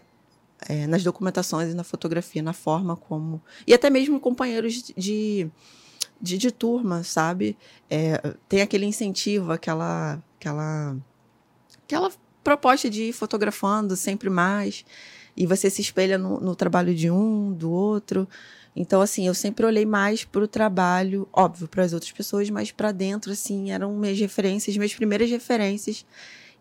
[0.68, 3.40] é, nas documentações e na fotografia, na forma como.
[3.66, 5.50] E até mesmo companheiros de,
[6.20, 7.56] de, de turma, sabe?
[7.88, 10.96] É, tem aquele incentivo, aquela, aquela,
[11.84, 12.10] aquela
[12.42, 14.84] proposta de ir fotografando sempre mais.
[15.36, 18.28] E você se espelha no, no trabalho de um, do outro.
[18.76, 22.72] Então, assim, eu sempre olhei mais para o trabalho, óbvio, para as outras pessoas, mas
[22.72, 26.04] para dentro, assim, eram minhas referências, minhas primeiras referências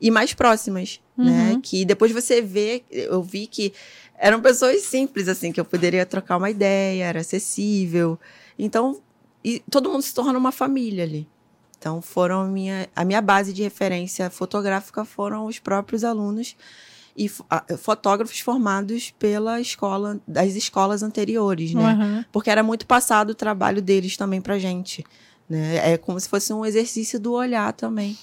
[0.04, 1.32] e mais próximas, né?
[1.32, 1.54] uhum.
[1.56, 1.60] né?
[1.64, 3.72] Que depois você vê, eu vi que
[4.18, 8.20] eram pessoas simples, assim, que eu poderia trocar uma ideia, era acessível.
[8.60, 9.02] Então,
[9.42, 11.26] e todo mundo se torna uma família ali.
[11.80, 16.58] Então, foram a minha, a minha base de referência fotográfica foram os próprios alunos
[17.16, 17.30] e
[17.78, 21.94] fotógrafos formados pela escola, das escolas anteriores, né?
[21.94, 22.26] Uhum.
[22.30, 25.02] Porque era muito passado o trabalho deles também pra gente.
[25.48, 25.94] Né?
[25.94, 28.18] É como se fosse um exercício do olhar também,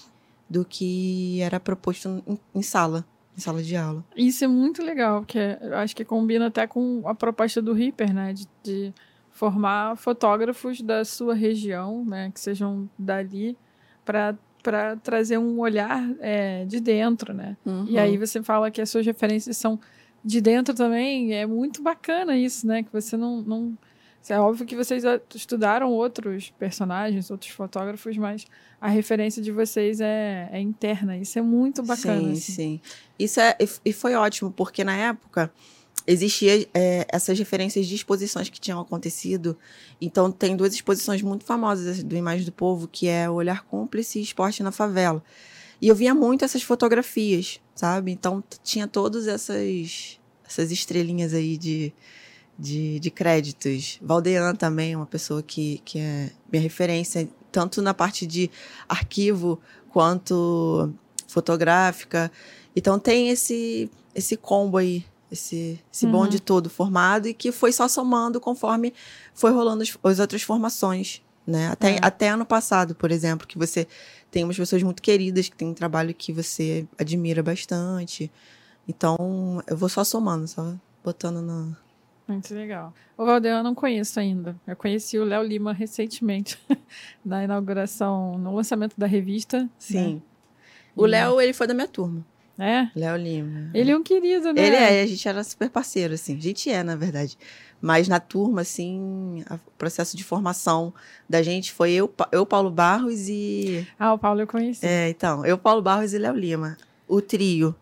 [0.51, 4.05] do que era proposto em, em sala em sala de aula.
[4.17, 8.13] Isso é muito legal, porque eu acho que combina até com a proposta do Reaper,
[8.13, 8.33] né?
[8.33, 8.93] De, de
[9.31, 12.31] formar fotógrafos da sua região, né?
[12.35, 13.57] Que sejam dali,
[14.05, 17.57] para para trazer um olhar é, de dentro, né?
[17.65, 17.87] Uhum.
[17.89, 19.81] E aí você fala que as suas referências são
[20.23, 22.83] de dentro também, é muito bacana isso, né?
[22.83, 23.79] Que você não, não
[24.28, 25.02] é óbvio que vocês
[25.35, 28.46] estudaram outros personagens, outros fotógrafos, mas
[28.80, 31.16] a referência de vocês é, é interna.
[31.16, 32.20] Isso é muito bacana.
[32.20, 32.52] Sim, assim.
[32.52, 32.80] sim.
[33.18, 35.50] Isso é, e foi ótimo, porque na época
[36.06, 39.56] existia é, essas referências de exposições que tinham acontecido.
[40.00, 44.18] Então, tem duas exposições muito famosas do Imagem do Povo, que é o Olhar Cúmplice
[44.18, 45.22] e Esporte na Favela.
[45.80, 48.12] E eu via muito essas fotografias, sabe?
[48.12, 51.92] Então, tinha todas essas, essas estrelinhas aí de
[52.61, 53.99] de, de créditos.
[54.03, 58.51] Valdean também é uma pessoa que, que é minha referência, tanto na parte de
[58.87, 60.92] arquivo quanto
[61.27, 62.31] fotográfica.
[62.77, 66.12] Então tem esse, esse combo aí, esse, esse uhum.
[66.12, 68.92] bonde todo formado e que foi só somando conforme
[69.33, 71.23] foi rolando as, as outras formações.
[71.46, 71.68] Né?
[71.68, 71.99] Até, é.
[72.03, 73.88] até ano passado, por exemplo, que você
[74.31, 78.31] tem umas pessoas muito queridas que tem um trabalho que você admira bastante.
[78.87, 81.77] Então, eu vou só somando, só botando no,
[82.31, 82.95] muito legal.
[83.16, 84.57] O Valdeir eu não conheço ainda.
[84.66, 86.59] Eu conheci o Léo Lima recentemente,
[87.25, 89.61] na inauguração, no lançamento da revista.
[89.61, 89.71] Né?
[89.79, 90.14] Sim.
[90.14, 90.23] Né?
[90.97, 92.25] O Léo, ele foi da minha turma.
[92.59, 92.90] É?
[92.95, 93.71] Léo Lima.
[93.73, 94.66] Ele é um querido, né?
[94.66, 96.37] Ele é, a gente era super parceiro, assim.
[96.37, 97.38] A gente é, na verdade.
[97.81, 100.93] Mas na turma, assim, o processo de formação
[101.27, 103.88] da gente foi eu, eu Paulo Barros e.
[103.99, 104.85] Ah, o Paulo eu conheci.
[104.85, 105.47] É, então.
[105.47, 106.77] Eu, Paulo Barros e Léo Lima.
[107.09, 107.75] O trio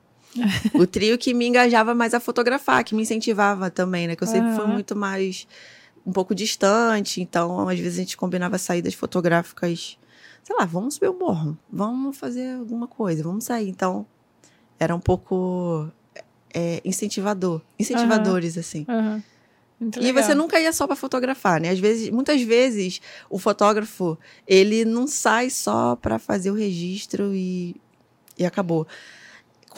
[0.75, 4.17] o trio que me engajava mais a fotografar, que me incentivava também, né?
[4.17, 4.57] Que eu sempre uhum.
[4.57, 5.47] fui muito mais
[6.07, 9.99] um pouco distante, então às vezes a gente combinava saídas fotográficas,
[10.43, 13.69] sei lá, vamos subir o morro, vamos fazer alguma coisa, vamos sair.
[13.69, 14.07] Então
[14.79, 15.91] era um pouco
[16.55, 18.61] é, incentivador, incentivadores uhum.
[18.61, 18.87] assim.
[18.89, 19.23] Uhum.
[20.01, 21.71] e você nunca ia só para fotografar, né?
[21.71, 27.77] Às vezes, muitas vezes o fotógrafo ele não sai só para fazer o registro e,
[28.39, 28.87] e acabou.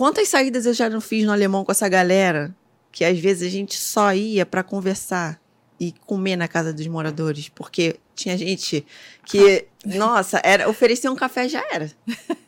[0.00, 2.56] Quantas saídas eu já não fiz no alemão com essa galera
[2.90, 5.38] que às vezes a gente só ia para conversar
[5.78, 8.82] e comer na casa dos moradores, porque tinha gente
[9.26, 11.90] que, nossa, era oferecia um café já era.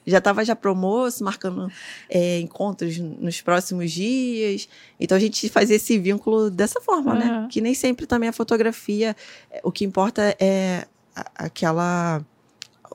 [0.07, 1.71] Já estava já promoço, marcando
[2.09, 4.67] é, encontros nos próximos dias.
[4.99, 7.19] Então a gente fazia esse vínculo dessa forma, uhum.
[7.19, 7.49] né?
[7.51, 9.15] Que nem sempre também a fotografia,
[9.63, 10.87] o que importa é
[11.35, 12.25] aquela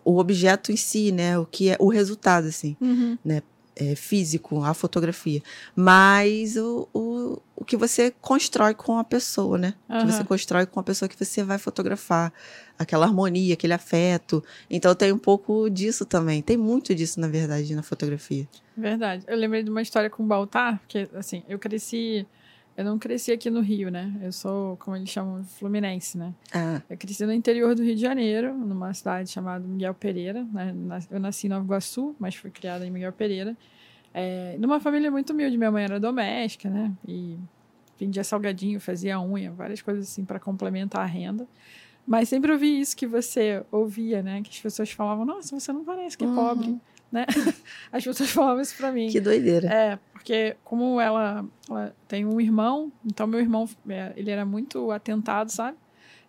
[0.04, 1.38] o objeto em si, né?
[1.38, 3.20] O que é o resultado, assim, uhum.
[3.24, 3.43] né?
[3.80, 5.42] É, físico, a fotografia,
[5.76, 9.74] mas o, o, o que você constrói com a pessoa, né?
[9.88, 12.34] O que você constrói com a pessoa que você vai fotografar,
[12.78, 14.44] aquela harmonia, aquele afeto.
[14.70, 16.42] Então tem um pouco disso também.
[16.42, 18.48] Tem muito disso, na verdade, na fotografia.
[18.76, 19.24] Verdade.
[19.28, 22.26] Eu lembrei de uma história com o Baltar, que assim, eu cresci
[22.78, 24.13] eu não cresci aqui no Rio, né?
[24.22, 26.32] Eu sou, como eles chamam, fluminense, né?
[26.54, 26.80] Ah.
[26.88, 30.46] Eu cresci no interior do Rio de Janeiro, numa cidade chamada Miguel Pereira.
[30.54, 30.76] Né?
[31.10, 33.58] Eu nasci em Nova Iguaçu, mas fui criada em Miguel Pereira.
[34.13, 35.58] É, numa família muito humilde.
[35.58, 36.94] Minha mãe era doméstica, né?
[37.08, 37.36] E
[38.00, 41.48] vendia salgadinho, fazia unha, várias coisas assim para complementar a renda.
[42.06, 44.44] Mas sempre ouvi isso que você ouvia, né?
[44.44, 46.36] Que as pessoas falavam: Nossa, você não parece que é uhum.
[46.36, 46.80] pobre.
[47.12, 47.26] Né?
[47.91, 49.10] As pessoas falavam isso pra mim.
[49.10, 49.67] Que doideira.
[49.67, 54.91] É, porque como ela, ela tem um irmão, então meu irmão, é, ele era muito
[54.91, 55.78] atentado, sabe?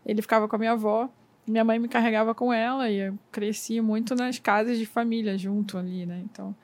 [0.06, 1.10] Ele ficava com a minha avó,
[1.46, 5.76] minha mãe me carregava com ela e eu cresci muito nas casas de família junto
[5.76, 6.22] ali, né?
[6.24, 6.54] Então,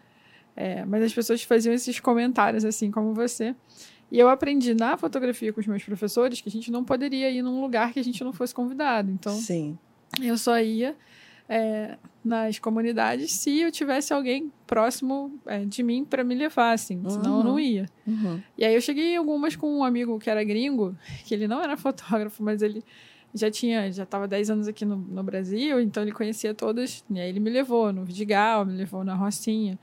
[0.56, 3.54] é, mas as pessoas faziam esses comentários assim como você.
[4.12, 7.42] E eu aprendi na fotografia com os meus professores que a gente não poderia ir
[7.42, 9.10] num lugar que a gente não fosse convidado.
[9.10, 9.76] Então, Sim.
[10.22, 10.94] eu só ia
[11.48, 17.02] é, nas comunidades se eu tivesse alguém próximo é, de mim para me levar, assim,
[17.08, 17.58] senão eu não Uhum.
[17.60, 17.86] ia.
[18.06, 18.40] Uhum.
[18.56, 21.60] E aí eu cheguei em algumas com um amigo que era gringo, que ele não
[21.62, 22.82] era fotógrafo, mas ele
[23.34, 27.18] já tinha, já estava 10 anos aqui no, no Brasil, então ele conhecia todas, e
[27.20, 29.78] aí ele me levou no Vidigal, me levou na Rocinha.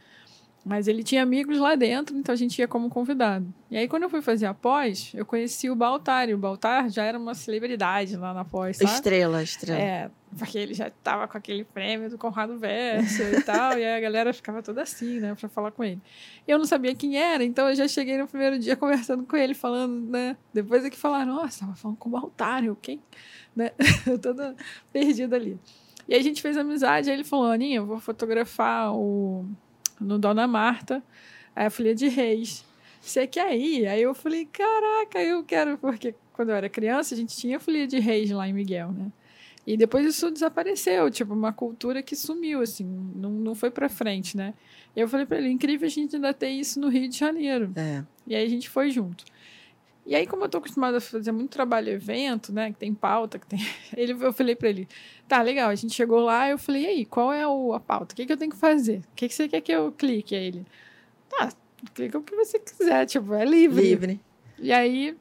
[0.64, 3.52] Mas ele tinha amigos lá dentro, então a gente ia como convidado.
[3.70, 6.88] E aí, quando eu fui fazer a pós, eu conheci o Baltar, e o Baltar
[6.88, 8.92] já era uma celebridade lá na pós, sabe?
[8.92, 9.82] Estrela, estrela.
[9.82, 14.00] É, porque ele já tava com aquele prêmio do Conrado Verso e tal, e a
[14.00, 16.00] galera ficava toda assim, né, pra falar com ele.
[16.48, 19.56] Eu não sabia quem era, então eu já cheguei no primeiro dia conversando com ele,
[19.56, 23.02] falando, né, depois é que falaram, nossa, tava falando com o Baltário, quem?
[23.56, 23.72] Né,
[24.06, 24.56] eu toda
[24.94, 25.60] perdida ali.
[26.08, 29.46] E aí a gente fez amizade, aí ele falou, Aninha, eu vou fotografar o,
[30.02, 31.04] no Dona Marta,
[31.56, 32.66] a Folia de Reis.
[33.00, 33.88] Você quer ir?
[33.88, 37.88] Aí eu falei, caraca, eu quero, porque quando eu era criança, a gente tinha Folia
[37.88, 39.12] de Reis lá em Miguel, né?
[39.66, 42.84] E depois isso desapareceu, tipo, uma cultura que sumiu, assim,
[43.16, 44.54] não, não foi pra frente, né?
[44.96, 47.72] E eu falei pra ele, incrível a gente ainda ter isso no Rio de Janeiro.
[47.76, 48.04] É.
[48.26, 49.24] E aí a gente foi junto.
[50.06, 52.72] E aí, como eu tô acostumada a fazer muito trabalho evento, né?
[52.72, 53.60] Que tem pauta, que tem.
[53.96, 54.88] Ele, eu falei pra ele,
[55.28, 58.14] tá, legal, a gente chegou lá, eu falei, e aí, qual é o, a pauta?
[58.14, 59.00] O que, que eu tenho que fazer?
[59.12, 60.36] O que, que você quer que eu clique?
[60.36, 60.66] Aí ele,
[61.30, 61.50] tá,
[61.94, 63.82] clica o que você quiser, tipo, é livre.
[63.82, 64.20] Livre.
[64.58, 65.16] E aí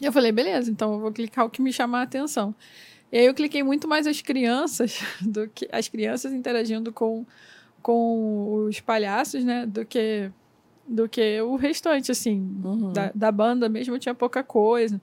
[0.00, 2.54] eu falei, beleza, então eu vou clicar o que me chamar a atenção.
[3.10, 7.26] E aí eu cliquei muito mais as crianças do que as crianças interagindo com,
[7.82, 9.66] com os palhaços, né?
[9.66, 10.30] Do que
[10.88, 12.92] do que o restante, assim, Uhum.
[12.92, 15.00] da, da banda mesmo tinha pouca coisa.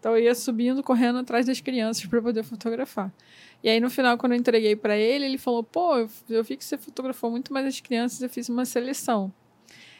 [0.00, 3.12] Então eu ia subindo, correndo atrás das crianças para poder fotografar.
[3.62, 5.96] E aí no final, quando eu entreguei para ele, ele falou: pô,
[6.28, 9.32] eu, vi que você fotografou muito mais as crianças, eu fiz uma seleção.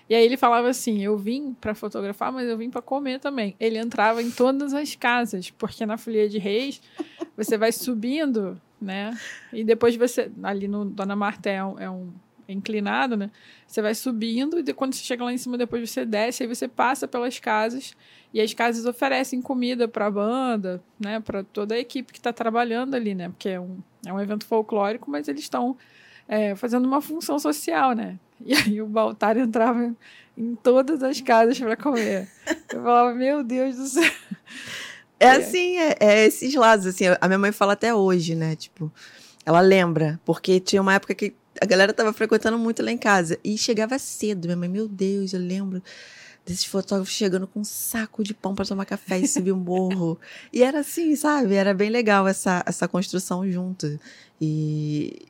[0.08, 3.56] E aí ele falava assim: eu vim para fotografar, mas eu vim para comer também.
[3.58, 6.80] Ele entrava em todas as casas, porque na Folia de Reis
[7.36, 9.18] você vai subindo, né?
[9.52, 12.12] E depois você, ali no Dona Marta é um, é um
[12.48, 13.30] é inclinado, né?
[13.66, 16.66] Você vai subindo e quando você chega lá em cima, depois você desce, aí você
[16.66, 17.94] passa pelas casas
[18.32, 21.20] e as casas oferecem comida para a banda, né?
[21.20, 23.28] Para toda a equipe que está trabalhando ali, né?
[23.28, 25.76] Porque é um, é um evento folclórico, mas eles estão
[26.26, 28.18] é, fazendo uma função social, né?
[28.40, 29.94] E aí o Baltar entrava
[30.36, 32.28] em todas as casas para comer.
[32.72, 34.10] Eu falava, meu Deus do céu.
[35.20, 35.30] É É.
[35.32, 38.90] assim, é, é esses lados, assim, a minha mãe fala até hoje, né, tipo,
[39.44, 43.38] ela lembra, porque tinha uma época que a galera tava frequentando muito lá em casa,
[43.42, 45.82] e chegava cedo, minha mãe, meu Deus, eu lembro
[46.44, 50.18] desses fotógrafos chegando com um saco de pão para tomar café e subir o morro,
[50.52, 53.98] e era assim, sabe, era bem legal essa, essa construção junto,
[54.40, 55.26] e...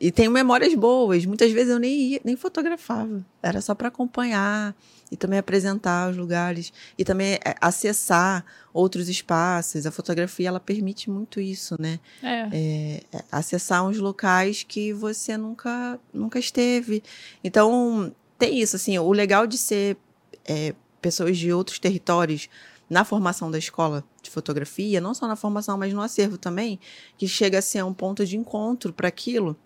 [0.00, 1.26] E tenho memórias boas.
[1.26, 3.26] Muitas vezes eu nem ia, nem fotografava.
[3.42, 4.72] Era só para acompanhar
[5.10, 9.86] e também apresentar os lugares e também é, acessar outros espaços.
[9.86, 11.98] A fotografia ela permite muito isso, né?
[12.22, 17.02] É, É, é, acessar uns locais que você nunca nunca esteve.
[17.42, 18.98] Então tem isso assim.
[18.98, 19.96] O legal de ser
[20.44, 22.48] é, pessoas de outros territórios
[22.88, 26.80] na formação da escola de fotografia, não só na formação, mas no acervo também,
[27.18, 29.56] que chega a ser um ponto de encontro para aquilo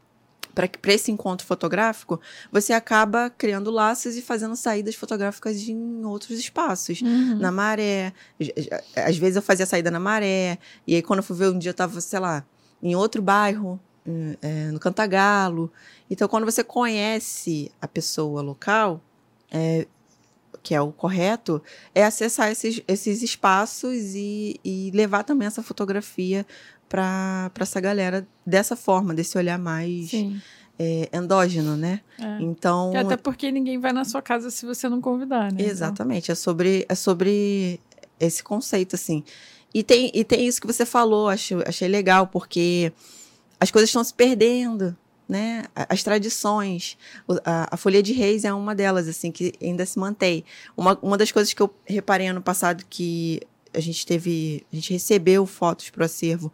[0.55, 7.01] para esse encontro fotográfico, você acaba criando laços e fazendo saídas fotográficas em outros espaços.
[7.03, 7.39] uhum.
[7.39, 8.13] Na maré.
[8.97, 10.59] Às vezes eu fazia saída na maré.
[10.87, 12.45] E aí, quando eu fui ver um dia, eu tava, sei lá,
[12.83, 15.73] em outro bairro, em- é, no Cantagalo.
[16.11, 19.01] Então, quando você conhece a pessoa local,
[19.51, 19.87] é,
[20.63, 21.61] que é o correto,
[21.95, 26.47] é acessar esses, esses espaços e, e levar também essa fotografia
[26.93, 30.13] para essa galera dessa forma, desse olhar mais
[30.79, 32.03] é, endógeno, né?
[32.19, 32.43] É.
[32.43, 32.93] Então.
[32.93, 35.55] E até porque ninguém vai na sua casa se você não convidar, né?
[35.55, 37.81] Então, Exatamente, é sobre, é sobre
[38.21, 39.25] esse conceito, assim.
[39.73, 42.93] E tem, e tem isso que você falou, acho, achei legal, porque
[43.59, 44.95] as coisas estão se perdendo,
[45.27, 45.65] né?
[45.75, 46.99] As tradições.
[47.43, 50.45] A, a Folha de Reis é uma delas, assim, que ainda se mantém.
[50.77, 53.41] Uma, uma das coisas que eu reparei ano passado que
[53.75, 56.53] a gente teve, a gente recebeu fotos pro acervo,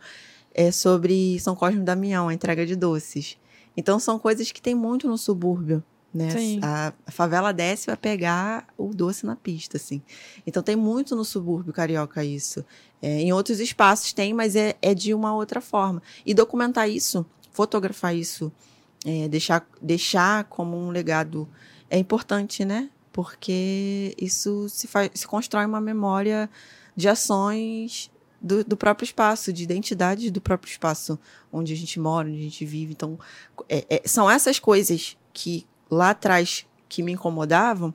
[0.54, 3.36] é sobre São Cosme e Damião, a entrega de doces.
[3.76, 6.30] Então são coisas que tem muito no subúrbio, né?
[6.30, 6.60] Sim.
[6.62, 10.02] A, a favela desce vai pegar o doce na pista, assim.
[10.46, 12.64] Então tem muito no subúrbio carioca isso.
[13.00, 16.02] É, em outros espaços tem, mas é, é de uma outra forma.
[16.26, 18.52] E documentar isso, fotografar isso
[19.06, 21.48] é, deixar, deixar como um legado
[21.90, 22.90] é importante, né?
[23.12, 26.48] Porque isso se, faz, se constrói uma memória
[26.98, 28.10] de ações
[28.42, 31.16] do, do, próprio espaço, de identidade do próprio espaço
[31.52, 32.92] onde a gente mora, onde a gente vive.
[32.92, 33.16] Então,
[33.68, 37.94] é, é, são essas coisas que lá atrás que me incomodavam,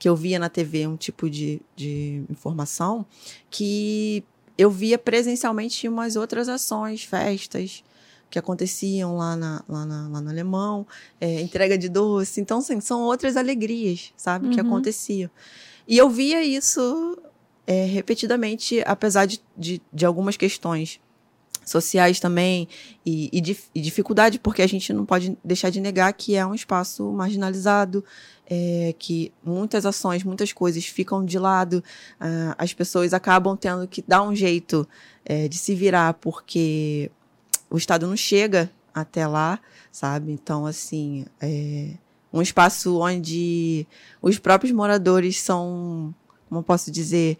[0.00, 3.06] que eu via na TV um tipo de, de informação,
[3.48, 4.24] que
[4.58, 7.84] eu via presencialmente umas outras ações, festas
[8.28, 10.84] que aconteciam lá, na, lá, na, lá no Alemão,
[11.20, 12.40] é, entrega de doce.
[12.40, 14.52] Então, assim, são outras alegrias, sabe, uhum.
[14.52, 15.30] que aconteciam.
[15.86, 17.16] E eu via isso
[17.70, 20.98] é, repetidamente, apesar de, de, de, algumas questões
[21.64, 22.66] sociais também
[23.06, 26.44] e, e, de, e, dificuldade, porque a gente não pode deixar de negar que é
[26.44, 28.04] um espaço marginalizado,
[28.44, 31.74] é, que muitas ações, muitas coisas ficam de lado,
[32.20, 34.84] uh, as pessoas acabam tendo que dar um jeito
[35.24, 37.08] é, de se virar, porque
[37.70, 39.60] o Estado não chega até lá,
[39.92, 40.32] sabe?
[40.32, 41.90] Então, assim, é
[42.32, 43.86] um espaço onde
[44.22, 46.14] os próprios moradores são,
[46.50, 47.38] como posso dizer,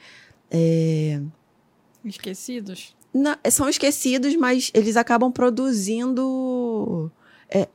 [0.50, 1.20] é...
[2.02, 2.96] esquecidos.
[3.12, 7.10] Não, são esquecidos, mas eles acabam produzindo
[7.50, 7.68] é,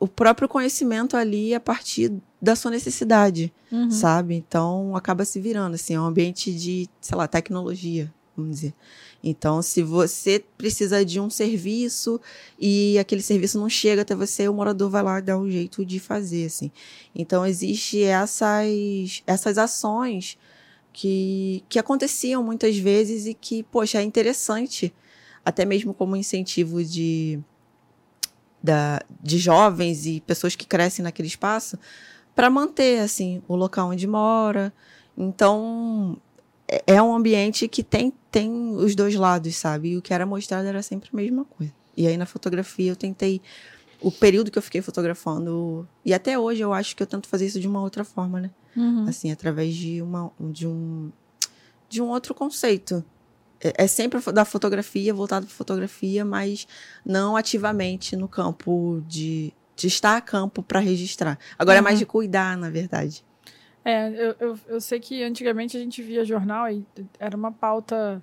[0.00, 3.90] o próprio conhecimento ali a partir da sua necessidade, uhum.
[3.90, 4.34] sabe?
[4.34, 8.74] Então acaba se virando assim, é um ambiente de, sei lá, tecnologia, vamos dizer.
[9.22, 12.20] Então, se você precisa de um serviço
[12.58, 15.98] e aquele serviço não chega até você, o morador vai lá dar um jeito de
[15.98, 16.70] fazer, assim.
[17.14, 20.38] Então, existe essas essas ações
[20.92, 24.92] que, que aconteciam muitas vezes e que, poxa, é interessante,
[25.44, 27.38] até mesmo como incentivo de,
[28.62, 31.78] da, de jovens e pessoas que crescem naquele espaço,
[32.34, 34.72] para manter, assim, o local onde mora.
[35.16, 36.16] Então,
[36.68, 39.90] é, é um ambiente que tem, tem os dois lados, sabe?
[39.90, 41.72] E o que era mostrado era sempre a mesma coisa.
[41.96, 43.40] E aí, na fotografia, eu tentei
[44.00, 45.88] o período que eu fiquei fotografando.
[46.04, 48.50] E até hoje eu acho que eu tento fazer isso de uma outra forma, né?
[48.76, 49.06] Uhum.
[49.08, 51.10] Assim, através de, uma, de, um,
[51.88, 53.04] de um outro conceito.
[53.60, 56.66] É, é sempre da fotografia, voltado para fotografia, mas
[57.04, 61.38] não ativamente no campo de, de estar a campo para registrar.
[61.58, 61.80] Agora uhum.
[61.80, 62.00] é mais uhum.
[62.00, 63.24] de cuidar, na verdade.
[63.84, 66.86] É, eu, eu, eu sei que antigamente a gente via jornal e
[67.18, 68.22] era uma pauta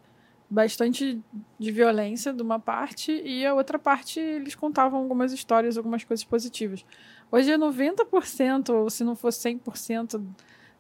[0.56, 1.22] bastante
[1.60, 6.24] de violência de uma parte e a outra parte eles contavam algumas histórias, algumas coisas
[6.24, 6.86] positivas.
[7.30, 10.24] Hoje é 90%, ou se não for 100%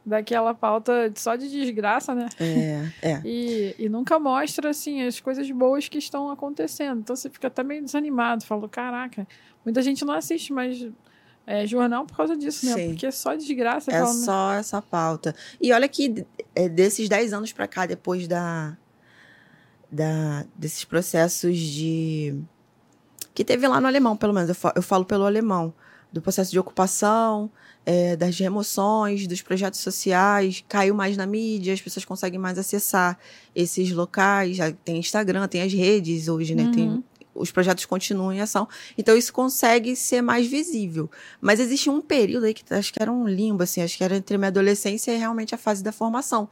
[0.05, 2.29] daquela pauta só de desgraça, né?
[2.39, 3.21] É, é.
[3.25, 7.01] E, e nunca mostra, assim, as coisas boas que estão acontecendo.
[7.01, 9.27] Então você fica até meio desanimado, fala, caraca,
[9.65, 10.87] muita gente não assiste mais
[11.45, 12.75] é, jornal por causa disso, né?
[12.75, 12.87] Sim.
[12.91, 13.91] Porque é só desgraça.
[13.91, 14.59] É fala, só né?
[14.59, 15.35] essa pauta.
[15.59, 18.77] E olha que é, desses 10 anos para cá, depois da,
[19.95, 22.35] da, desses processos de...
[23.33, 24.49] Que teve lá no alemão, pelo menos.
[24.49, 25.73] Eu falo, eu falo pelo alemão
[26.11, 27.51] do processo de ocupação,
[27.85, 33.17] é, das remoções, dos projetos sociais, caiu mais na mídia, as pessoas conseguem mais acessar
[33.53, 34.57] esses locais.
[34.83, 36.63] Tem Instagram, tem as redes hoje, né?
[36.63, 36.71] Uhum.
[36.71, 37.03] Tem,
[37.33, 38.67] os projetos continuam em ação.
[38.97, 41.11] Então, isso consegue ser mais visível.
[41.41, 44.15] Mas existe um período aí que acho que era um limbo, assim, acho que era
[44.15, 46.47] entre a minha adolescência e realmente a fase da formação.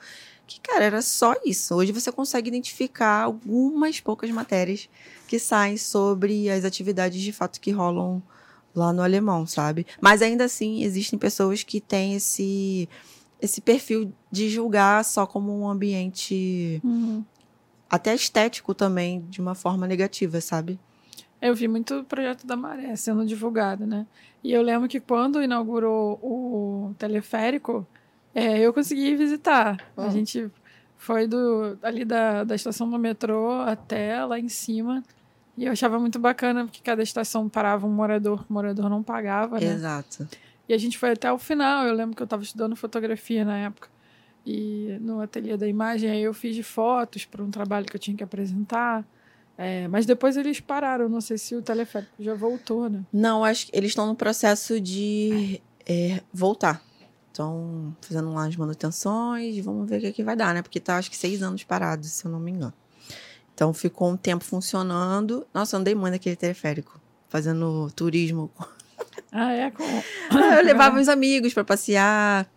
[0.45, 1.75] Que, cara, era só isso.
[1.75, 4.89] Hoje você consegue identificar algumas poucas matérias
[5.27, 8.21] que saem sobre as atividades de fato que rolam
[8.75, 9.85] lá no alemão, sabe?
[10.01, 12.89] Mas ainda assim, existem pessoas que têm esse,
[13.41, 17.23] esse perfil de julgar só como um ambiente uhum.
[17.89, 20.79] até estético também, de uma forma negativa, sabe?
[21.41, 24.07] Eu vi muito projeto da Maré sendo divulgado, né?
[24.43, 27.85] E eu lembro que quando inaugurou o teleférico,
[28.33, 29.77] é, eu consegui visitar.
[29.95, 30.05] Uhum.
[30.05, 30.49] A gente
[30.97, 35.03] foi do, ali da, da estação do metrô até lá em cima.
[35.57, 39.59] E eu achava muito bacana, porque cada estação parava um morador, o morador não pagava,
[39.59, 39.67] né?
[39.67, 40.27] Exato.
[40.67, 41.85] E a gente foi até o final.
[41.85, 43.89] Eu lembro que eu estava estudando fotografia na época.
[44.45, 48.17] E no ateliê da imagem, aí eu fiz fotos para um trabalho que eu tinha
[48.17, 49.05] que apresentar.
[49.57, 51.07] É, mas depois eles pararam.
[51.07, 53.03] Não sei se o teleférico já voltou, né?
[53.13, 56.81] Não, acho que eles estão no processo de é, voltar.
[57.33, 59.57] Estão fazendo lá as manutenções.
[59.65, 60.61] Vamos ver o que, é que vai dar, né?
[60.61, 62.73] Porque tá acho que seis anos parados, se eu não me engano.
[63.55, 65.43] Então ficou um tempo funcionando.
[65.51, 68.51] Nossa, eu andei muito naquele teleférico, fazendo turismo.
[69.35, 69.71] Ah, é?
[69.71, 69.83] Com...
[70.31, 72.47] eu levava os amigos para passear.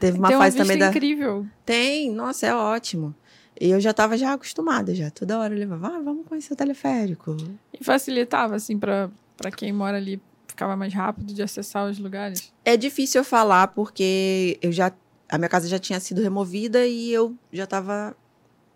[0.00, 0.88] Teve uma Tem fase também da.
[0.88, 1.46] incrível.
[1.66, 3.14] Tem, nossa, é ótimo.
[3.60, 5.10] E eu já estava já acostumada, já.
[5.10, 7.36] Toda hora eu levava, ah, vamos conhecer o teleférico.
[7.78, 9.10] E facilitava, assim, para
[9.54, 10.20] quem mora ali,
[10.58, 12.52] ficava mais rápido de acessar os lugares?
[12.64, 14.92] É difícil eu falar, porque eu já.
[15.28, 18.16] A minha casa já tinha sido removida e eu já estava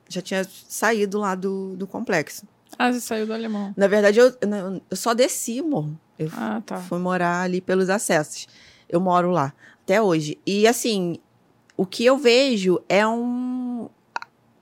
[0.09, 2.47] já tinha saído lá do, do complexo.
[2.79, 3.73] Ah, você saiu do alemão.
[3.77, 4.33] Na verdade, eu,
[4.91, 5.99] eu só desci o morro.
[6.19, 6.77] Eu Ah, tá.
[6.79, 8.47] fui morar ali pelos acessos.
[8.89, 9.53] Eu moro lá
[9.83, 10.39] até hoje.
[10.47, 11.17] E assim,
[11.77, 13.89] o que eu vejo é um.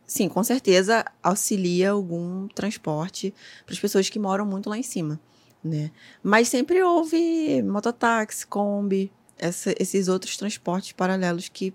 [0.06, 3.34] Sim, com certeza auxilia algum transporte
[3.66, 5.20] para as pessoas que moram muito lá em cima,
[5.62, 5.90] né?
[6.22, 11.72] Mas sempre houve mototáxi, Kombi, essa- esses outros transportes paralelos que,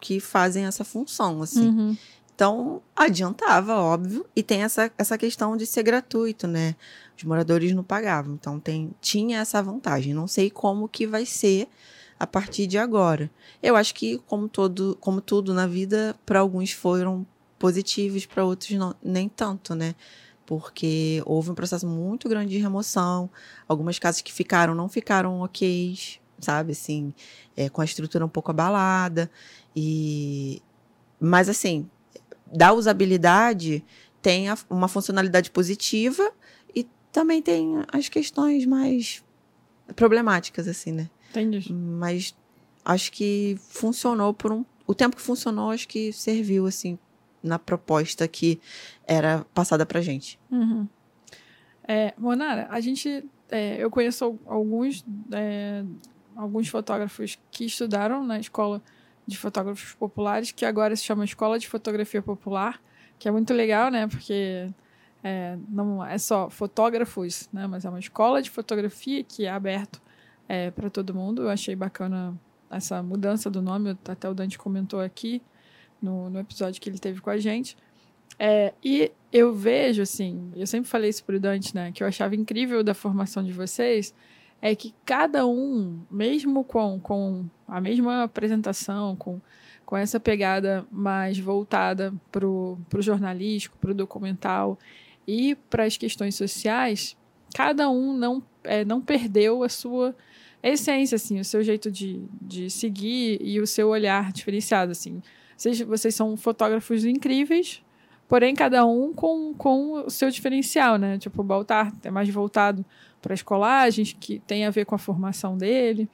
[0.00, 1.68] que fazem essa função, assim.
[1.68, 1.96] Uhum.
[2.34, 4.26] Então, adiantava, óbvio.
[4.34, 6.74] E tem essa, essa questão de ser gratuito, né?
[7.16, 8.34] Os moradores não pagavam.
[8.34, 10.12] Então, tem, tinha essa vantagem.
[10.14, 11.68] Não sei como que vai ser
[12.18, 13.30] a partir de agora.
[13.62, 17.24] Eu acho que, como, todo, como tudo na vida, para alguns foram
[17.58, 19.94] positivos, para outros não, nem tanto, né?
[20.46, 23.30] Porque houve um processo muito grande de remoção.
[23.68, 25.96] Algumas casas que ficaram não ficaram ok,
[26.38, 26.72] sabe?
[26.72, 27.14] Assim,
[27.56, 29.30] é, com a estrutura um pouco abalada.
[29.74, 30.60] E...
[31.20, 31.88] Mas, assim,
[32.52, 33.84] da usabilidade
[34.20, 36.30] tem a- uma funcionalidade positiva
[36.74, 39.22] e também tem as questões mais
[39.94, 41.08] problemáticas, assim, né?
[41.30, 41.72] Entendi.
[41.72, 42.34] Mas
[42.84, 44.64] acho que funcionou por um.
[44.86, 46.98] O tempo que funcionou, acho que serviu, assim,
[47.42, 48.60] na proposta que
[49.06, 50.38] era passada pra gente.
[50.50, 50.86] Uhum.
[51.86, 53.24] É, Monara, a gente.
[53.50, 55.84] é, eu conheço al- alguns, é,
[56.36, 58.80] alguns fotógrafos que estudaram na escola
[59.26, 62.80] de fotógrafos populares, que agora se chama Escola de Fotografia Popular,
[63.18, 64.06] que é muito legal, né?
[64.06, 64.68] Porque
[65.22, 67.66] é, não é só fotógrafos, né?
[67.66, 70.00] Mas é uma escola de fotografia que é aberto
[70.48, 71.42] é, para todo mundo.
[71.42, 72.34] Eu achei bacana
[72.70, 75.42] essa mudança do nome, até o Dante comentou aqui
[76.02, 77.76] no, no episódio que ele teve com a gente.
[78.38, 81.92] É, e eu vejo, assim, eu sempre falei isso pro Dante, né?
[81.92, 84.14] Que eu achava incrível da formação de vocês
[84.62, 89.40] é que cada um, mesmo com, com a mesma apresentação, com,
[89.84, 94.78] com essa pegada mais voltada pro, pro jornalístico, pro documental
[95.26, 97.16] e para as questões sociais,
[97.52, 100.14] cada um não, é, não perdeu a sua
[100.62, 105.20] essência, assim, o seu jeito de, de seguir e o seu olhar diferenciado, assim.
[105.62, 107.80] Vocês, vocês são fotógrafos incríveis,
[108.26, 111.18] porém cada um com, com o seu diferencial, né?
[111.18, 112.84] Tipo, o Baltar é mais voltado
[113.20, 116.10] para as colagens, que tem a ver com a formação dele.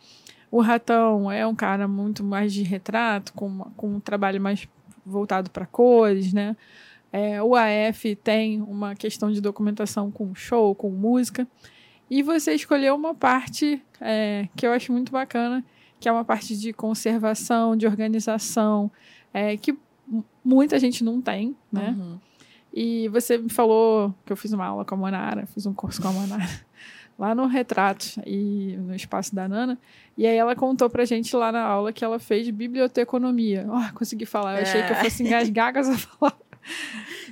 [0.51, 4.69] O Ratão é um cara muito mais de retrato, com, com um trabalho mais
[5.07, 6.55] voltado para cores, né?
[7.11, 11.49] É, o AF tem uma questão de documentação com show, com música.
[12.11, 15.65] E você escolheu uma parte é, que eu acho muito bacana,
[15.99, 18.91] que é uma parte de conservação, de organização,
[19.39, 19.77] é, que
[20.45, 21.95] muita gente não tem, né?
[21.99, 22.19] Uhum.
[22.73, 26.01] E você me falou que eu fiz uma aula com a Monara, fiz um curso
[26.03, 26.49] com a Monara,
[27.19, 29.79] lá no Retratos e no Espaço da Nana.
[30.17, 33.67] E aí ela contou pra gente lá na aula que ela fez biblioteconomia.
[33.69, 35.05] Ó, consegui falar, eu achei que eu É.
[35.05, 36.39] fosse engasgar com essa palavra.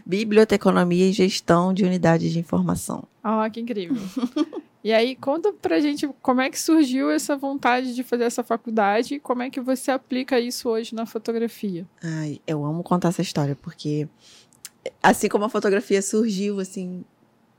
[0.04, 3.04] Biblioteconomia e gestão de unidades de informação.
[3.22, 3.96] Ó, que incrível.
[4.87, 9.16] e aí, conta pra gente como é que surgiu essa vontade de fazer essa faculdade
[9.16, 11.84] e como é que você aplica isso hoje na fotografia.
[12.01, 14.09] Ai, eu amo contar essa história, porque
[15.03, 17.05] assim como a fotografia surgiu, assim,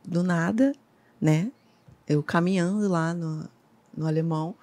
[0.06, 0.72] do nada,
[1.20, 1.52] né?
[2.08, 3.50] Eu caminhando lá no,
[3.94, 4.56] no alemão,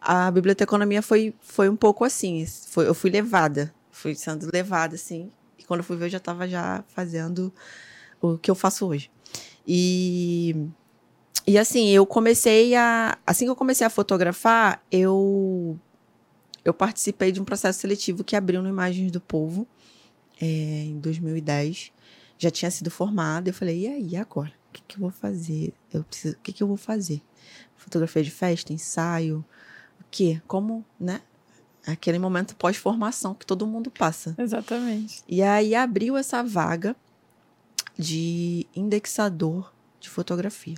[0.00, 2.44] a biblioteconomia foi, foi um pouco assim.
[2.44, 5.30] Foi, eu fui levada, fui sendo levada, assim.
[5.56, 7.54] E quando eu fui ver, eu já estava já fazendo
[8.20, 9.08] o que eu faço hoje.
[9.64, 10.56] E,
[11.46, 13.18] e assim, eu comecei a.
[13.26, 15.78] Assim que eu comecei a fotografar, eu,
[16.64, 19.66] eu participei de um processo seletivo que abriu no Imagens do Povo
[20.40, 21.92] é, em 2010.
[22.38, 23.50] Já tinha sido formada.
[23.50, 24.52] Eu falei, e aí, agora?
[24.68, 25.74] O que, que eu vou fazer?
[25.92, 27.20] Eu preciso, o que, que eu vou fazer?
[27.76, 29.44] Fotografia de festa, ensaio,
[30.00, 30.40] o quê?
[30.46, 31.20] Como, né?
[31.86, 34.34] Aquele momento pós-formação que todo mundo passa.
[34.38, 35.24] Exatamente.
[35.26, 36.94] E aí abriu essa vaga
[37.98, 40.76] de indexador de fotografia.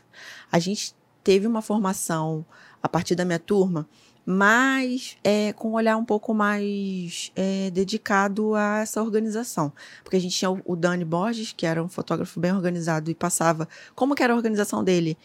[0.51, 2.45] A gente teve uma formação
[2.83, 3.89] a partir da minha turma,
[4.25, 9.73] mas é, com um olhar um pouco mais é, dedicado a essa organização.
[10.03, 13.69] Porque a gente tinha o, Dani Borges, que era um fotógrafo bem organizado e passava
[13.95, 15.17] como que era a organização dele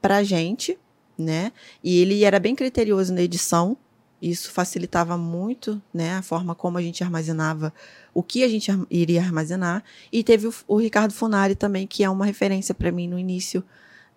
[0.00, 0.78] pra gente,
[1.18, 1.52] né?
[1.82, 3.76] E ele era bem criterioso na edição.
[4.24, 7.70] Isso facilitava muito, né, a forma como a gente armazenava
[8.14, 9.84] o que a gente iria armazenar.
[10.10, 13.62] E teve o, o Ricardo Funari também, que é uma referência para mim no início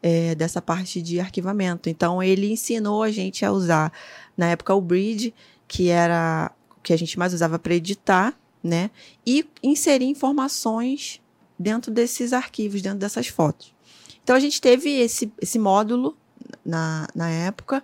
[0.02, 1.90] é, dessa parte de arquivamento.
[1.90, 3.92] Então, ele ensinou a gente a usar,
[4.38, 5.34] na época, o Bridge,
[5.68, 8.34] que era o que a gente mais usava para editar,
[8.64, 8.90] né?
[9.26, 11.20] E inserir informações
[11.60, 13.76] dentro desses arquivos, dentro dessas fotos.
[14.24, 16.16] Então, a gente teve esse, esse módulo
[16.64, 17.84] na, na época.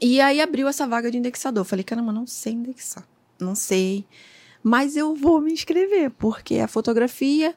[0.00, 1.64] E aí abriu essa vaga de indexador.
[1.64, 3.06] Falei, caramba, não sei indexar.
[3.38, 4.06] Não sei.
[4.62, 7.54] Mas eu vou me inscrever, porque a fotografia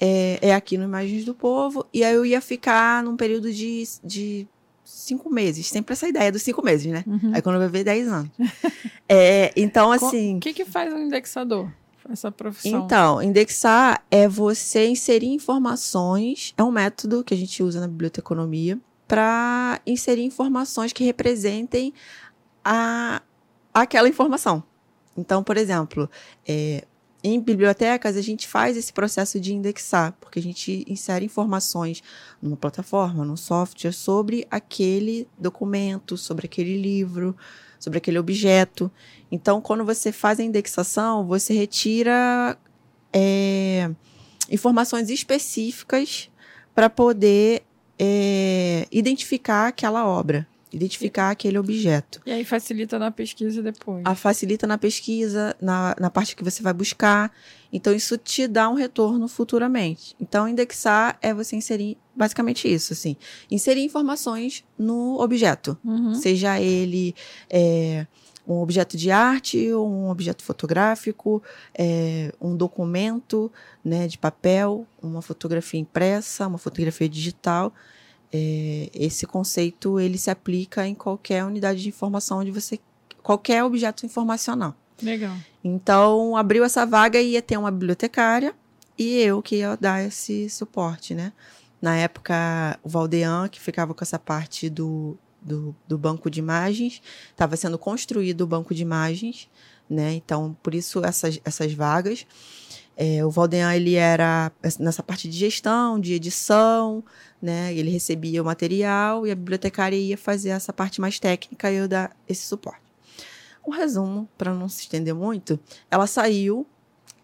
[0.00, 1.86] é, é aqui no Imagens do Povo.
[1.92, 4.48] E aí eu ia ficar num período de, de
[4.84, 5.66] cinco meses.
[5.66, 7.04] Sempre essa ideia dos cinco meses, né?
[7.06, 7.32] Uhum.
[7.34, 8.30] Aí quando vai ver 10 anos.
[9.08, 10.36] é, então, assim.
[10.36, 11.70] O que, que faz um indexador?
[12.10, 12.84] Essa profissão.
[12.84, 18.78] Então, indexar é você inserir informações, é um método que a gente usa na biblioteconomia
[19.12, 21.92] para inserir informações que representem
[22.64, 23.20] a,
[23.74, 24.64] aquela informação.
[25.14, 26.08] Então, por exemplo,
[26.48, 26.86] é,
[27.22, 32.02] em bibliotecas a gente faz esse processo de indexar, porque a gente insere informações
[32.40, 37.36] numa plataforma, num software, sobre aquele documento, sobre aquele livro,
[37.78, 38.90] sobre aquele objeto.
[39.30, 42.56] Então, quando você faz a indexação, você retira
[43.12, 43.90] é,
[44.50, 46.30] informações específicas
[46.74, 47.62] para poder
[48.04, 52.20] é, identificar aquela obra, identificar aquele objeto.
[52.26, 54.02] E aí facilita na pesquisa depois.
[54.04, 57.30] A facilita na pesquisa, na, na parte que você vai buscar.
[57.72, 60.16] Então, isso te dá um retorno futuramente.
[60.20, 63.16] Então, indexar é você inserir basicamente isso, assim.
[63.48, 65.78] Inserir informações no objeto.
[65.84, 66.14] Uhum.
[66.14, 67.14] Seja ele
[67.48, 68.04] é,
[68.46, 71.42] um objeto de arte, ou um objeto fotográfico,
[71.74, 73.50] é, um documento
[73.84, 77.72] né, de papel, uma fotografia impressa, uma fotografia digital.
[78.32, 82.80] É, esse conceito ele se aplica em qualquer unidade de informação onde você
[83.22, 84.74] qualquer objeto informacional.
[85.00, 85.36] Legal.
[85.62, 88.54] Então abriu essa vaga e ia ter uma bibliotecária
[88.98, 91.32] e eu que ia dar esse suporte, né?
[91.80, 97.02] Na época o Valdean que ficava com essa parte do, do, do banco de imagens
[97.30, 99.48] estava sendo construído o banco de imagens,
[99.88, 100.14] né?
[100.14, 102.26] Então por isso essas essas vagas
[102.96, 107.02] é, o Valdean ele era nessa parte de gestão, de edição,
[107.40, 107.74] né?
[107.74, 111.88] Ele recebia o material e a bibliotecária ia fazer essa parte mais técnica e eu
[111.88, 112.82] dar esse suporte.
[113.66, 115.58] Um resumo, para não se estender muito,
[115.90, 116.66] ela saiu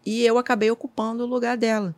[0.07, 1.95] e eu acabei ocupando o lugar dela.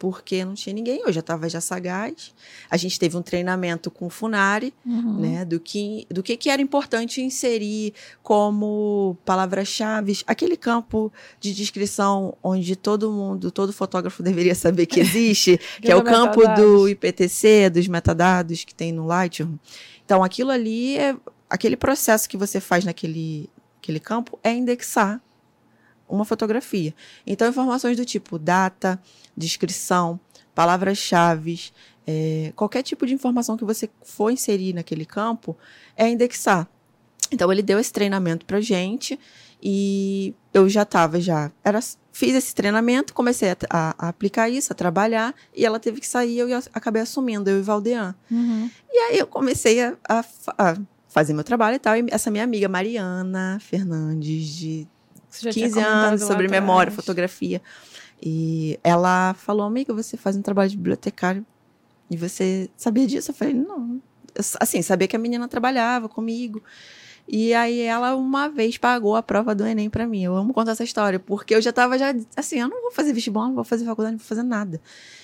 [0.00, 2.34] Porque não tinha ninguém, eu já estava já sagaz.
[2.70, 5.20] A gente teve um treinamento com o Funari, Uhum.
[5.20, 7.92] né, do que do que, que era importante inserir
[8.22, 15.60] como palavras-chave, aquele campo de descrição onde todo mundo, todo fotógrafo deveria saber que existe,
[15.82, 19.58] que é o campo do IPTC, dos metadados que tem no Lightroom.
[20.02, 21.14] Então, aquilo ali é
[21.50, 23.50] aquele processo que você faz naquele
[23.82, 25.20] aquele campo é indexar
[26.10, 26.94] uma fotografia.
[27.26, 29.00] Então, informações do tipo data,
[29.36, 30.18] descrição,
[30.54, 31.60] palavras-chave,
[32.06, 35.56] é, qualquer tipo de informação que você for inserir naquele campo
[35.96, 36.68] é indexar.
[37.32, 39.18] Então, ele deu esse treinamento pra gente
[39.62, 41.80] e eu já estava já era
[42.12, 46.08] fiz esse treinamento, comecei a, a- a aplicar isso, a trabalhar e ela teve que
[46.08, 48.14] sair eu acabei assumindo eu e Valdean.
[48.30, 48.68] Uhum.
[48.90, 50.76] E aí eu comecei a, a fa- a
[51.08, 51.96] fazer meu trabalho e tal.
[51.96, 54.88] E essa minha amiga Mariana Fernandes, de
[55.30, 57.62] 15 comentado anos, sobre memória, fotografia.
[58.22, 61.44] E ela falou, amiga, você faz um trabalho de bibliotecário.
[62.10, 63.30] E você sabia disso?
[63.30, 64.00] Eu falei, não.
[64.34, 66.62] Eu, assim, sabia que a menina trabalhava comigo.
[67.26, 70.24] E aí ela uma vez pagou a prova do Enem pra mim.
[70.24, 73.12] Eu amo contar essa história, porque eu já tava já assim, eu não vou fazer
[73.12, 74.80] vestibular, não vou fazer faculdade, não vou fazer nada.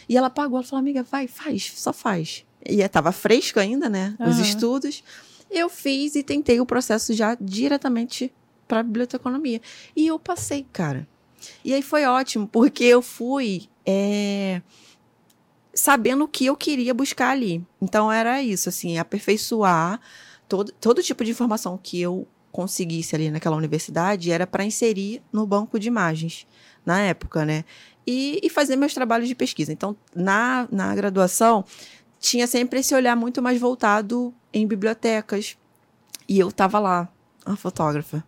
[0.09, 2.44] E ela pagou, ela falou, amiga, vai, faz, só faz.
[2.64, 4.14] E eu tava fresco ainda, né?
[4.20, 4.42] Os Aham.
[4.42, 5.02] estudos.
[5.50, 8.32] Eu fiz e tentei o processo já diretamente
[8.66, 9.60] pra biblioteconomia.
[9.94, 11.06] E eu passei, cara.
[11.64, 14.62] E aí foi ótimo, porque eu fui é,
[15.74, 17.64] sabendo o que eu queria buscar ali.
[17.80, 20.00] Então era isso, assim, aperfeiçoar
[20.48, 25.46] todo, todo tipo de informação que eu conseguisse ali naquela universidade era para inserir no
[25.46, 26.46] banco de imagens,
[26.84, 27.64] na época, né?
[28.06, 29.72] E, e fazer meus trabalhos de pesquisa.
[29.72, 31.64] Então, na, na graduação,
[32.18, 35.58] tinha sempre esse olhar muito mais voltado em bibliotecas.
[36.28, 37.08] E eu tava lá,
[37.44, 38.24] a fotógrafa.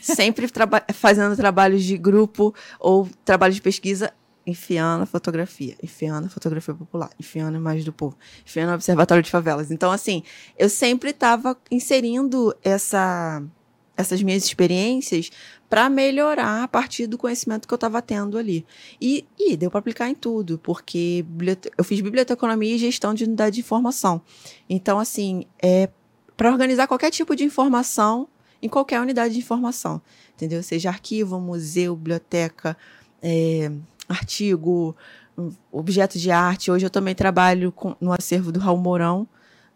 [0.00, 4.12] Sempre traba fazendo trabalhos de grupo ou trabalho de pesquisa,
[4.46, 9.22] enfiando a fotografia, enfiando a fotografia popular, enfiando a imagem do povo, enfiando o observatório
[9.22, 9.70] de favelas.
[9.70, 10.22] Então, assim,
[10.58, 13.42] eu sempre estava inserindo essa,
[13.96, 15.30] essas minhas experiências
[15.68, 18.66] para melhorar a partir do conhecimento que eu estava tendo ali.
[19.00, 21.24] E, e deu para aplicar em tudo, porque
[21.78, 24.20] eu fiz biblioteconomia e gestão de unidade de informação.
[24.68, 25.88] Então, assim, é
[26.36, 28.28] para organizar qualquer tipo de informação
[28.62, 30.00] em qualquer unidade de informação,
[30.36, 30.62] entendeu?
[30.62, 32.76] Seja arquivo, museu, biblioteca,
[33.20, 33.70] é,
[34.08, 34.94] artigo,
[35.70, 36.70] objeto de arte.
[36.70, 39.26] Hoje eu também trabalho com- no acervo do Raul Mourão,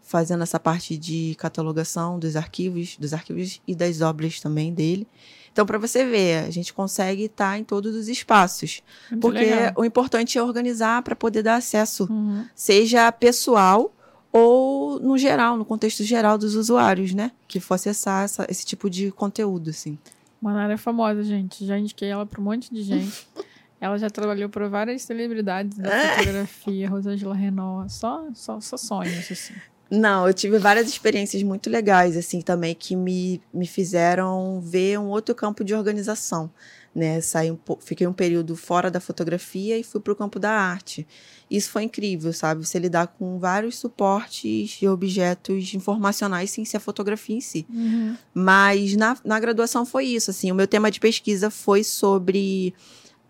[0.01, 5.05] fazendo essa parte de catalogação dos arquivos, dos arquivos e das obras também dele.
[5.51, 9.73] Então, para você ver, a gente consegue estar em todos os espaços, Muito porque legal.
[9.75, 12.45] o importante é organizar para poder dar acesso, Uhum.
[12.55, 13.91] seja pessoal
[14.37, 17.31] ou no geral, no contexto geral dos usuários, né?
[17.47, 19.97] Que for acessar essa- esse tipo de conteúdo, assim.
[20.41, 21.65] Manara é famosa, gente.
[21.65, 23.27] Já indiquei ela para um monte de gente.
[23.81, 26.15] ela já trabalhou para várias celebridades da É.
[26.17, 27.91] fotografia, Rosângela Renault.
[27.91, 29.53] Só, só, só sonhos, assim.
[29.89, 35.07] Não, eu tive várias experiências muito legais, assim, também, que me, me fizeram ver um
[35.07, 36.51] outro campo de organização.
[36.93, 37.21] Né?
[37.21, 41.07] Saí um, fiquei um período fora da fotografia e fui para o campo da arte.
[41.49, 42.65] Isso foi incrível, sabe?
[42.65, 47.65] Você lidar com vários suportes de objetos informacionais sem ser a fotografia em si.
[47.69, 48.15] Uhum.
[48.33, 50.51] Mas na, na graduação foi isso, assim.
[50.51, 52.73] O meu tema de pesquisa foi sobre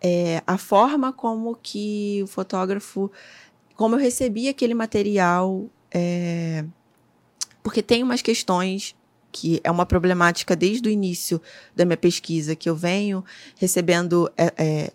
[0.01, 3.12] é, a forma como que o fotógrafo...
[3.76, 6.66] Como eu recebia aquele material é,
[7.68, 8.95] porque tem umas questões
[9.32, 11.41] que é uma problemática desde o início
[11.75, 13.23] da minha pesquisa, que eu venho
[13.57, 14.32] recebendo.
[14.38, 14.91] É, é,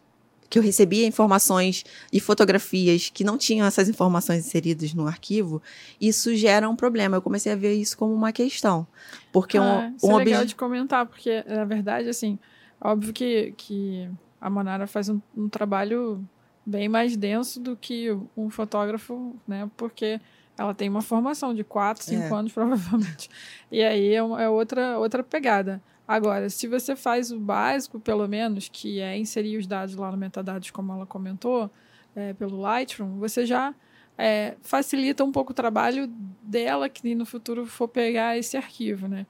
[0.49, 5.63] que eu recebia informações e fotografias que não tinham essas informações inseridas no arquivo,
[5.99, 7.17] isso gera um problema.
[7.17, 8.87] Eu comecei a ver isso como uma questão.
[9.33, 12.39] Porque ah, um, um é legal de comentar, porque, na verdade, assim,
[12.79, 16.23] óbvio que, que a Manara faz um, um trabalho
[16.67, 19.71] bem mais denso do que um fotógrafo, né?
[19.75, 20.21] Porque
[20.63, 22.31] ela tem uma formação de 4, 5 é.
[22.31, 23.29] anos, provavelmente.
[23.71, 25.83] E aí é, é, outra, outra pegada.
[26.07, 30.17] Agora, se você faz o básico, pelo menos, que é inserir os dados lá no
[30.17, 31.71] metadados, como ela comentou,
[32.15, 33.75] é, pelo Lightroom, você já
[34.17, 36.07] é, facilita um pouco o trabalho
[36.43, 39.27] dela, que no futuro for pegar esse arquivo, né?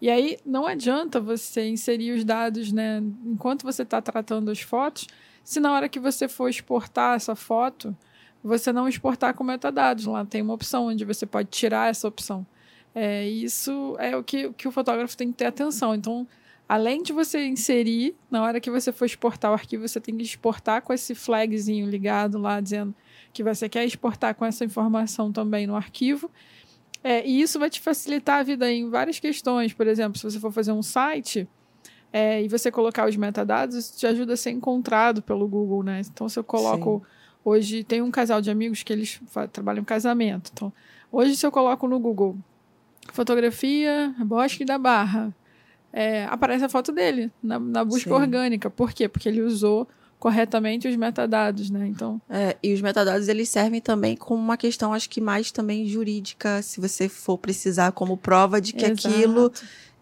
[0.00, 5.06] E aí não adianta você inserir os dados, né, enquanto você está tratando as fotos,
[5.44, 7.96] se na hora que você for exportar essa foto,
[8.42, 10.06] você não exportar com metadados.
[10.06, 12.46] Lá tem uma opção onde você pode tirar essa opção.
[12.94, 15.94] É, isso é o que, que o fotógrafo tem que ter atenção.
[15.94, 16.26] Então,
[16.68, 20.22] além de você inserir, na hora que você for exportar o arquivo, você tem que
[20.22, 22.94] exportar com esse flagzinho ligado lá, dizendo
[23.32, 26.30] que você quer exportar com essa informação também no arquivo.
[27.04, 29.72] É, e isso vai te facilitar a vida em várias questões.
[29.72, 31.48] Por exemplo, se você for fazer um site
[32.12, 36.02] é, e você colocar os metadados, isso te ajuda a ser encontrado pelo Google, né?
[36.04, 37.02] Então, se eu coloco.
[37.04, 39.20] Sim Hoje tem um casal de amigos que eles
[39.52, 40.50] trabalham em casamento.
[40.52, 40.72] Então,
[41.10, 42.36] hoje se eu coloco no Google
[43.12, 45.34] fotografia Bosque da Barra,
[45.92, 48.16] é, aparece a foto dele na, na busca Sim.
[48.16, 48.70] orgânica.
[48.70, 49.08] Por quê?
[49.08, 49.88] Porque ele usou
[50.18, 51.88] corretamente os metadados, né?
[51.88, 52.20] Então.
[52.30, 56.62] É, e os metadados eles servem também como uma questão, acho que mais também jurídica,
[56.62, 59.08] se você for precisar como prova de que Exato.
[59.08, 59.52] aquilo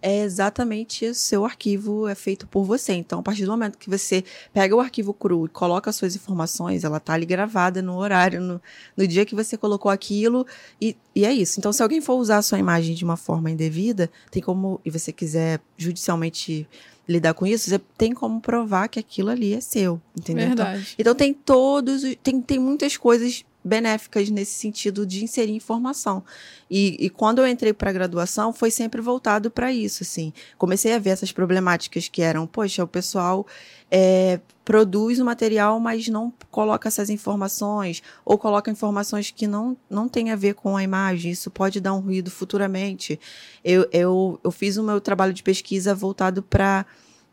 [0.02, 2.92] é exatamente o seu arquivo é feito por você.
[2.92, 6.16] Então, a partir do momento que você pega o arquivo cru e coloca as suas
[6.16, 8.60] informações, ela tá ali gravada no horário, no,
[8.96, 10.46] no dia que você colocou aquilo,
[10.80, 11.58] e, e é isso.
[11.58, 14.90] Então, se alguém for usar a sua imagem de uma forma indevida, tem como, e
[14.90, 16.66] você quiser judicialmente
[17.08, 20.46] lidar com isso, você tem como provar que aquilo ali é seu, entendeu?
[20.46, 20.94] Então, Verdade.
[20.98, 26.24] Então, então tem todos, tem, tem muitas coisas benéficas nesse sentido de inserir informação.
[26.70, 30.32] E, e quando eu entrei para a graduação, foi sempre voltado para isso, assim.
[30.56, 33.46] Comecei a ver essas problemáticas que eram, poxa, o pessoal
[33.90, 40.08] é, produz o material, mas não coloca essas informações, ou coloca informações que não, não
[40.08, 43.18] têm a ver com a imagem, isso pode dar um ruído futuramente.
[43.64, 46.86] Eu, eu, eu fiz o meu trabalho de pesquisa voltado para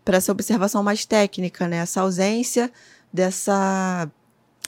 [0.06, 1.78] essa observação mais técnica, né?
[1.78, 2.72] Essa ausência
[3.14, 4.10] dessa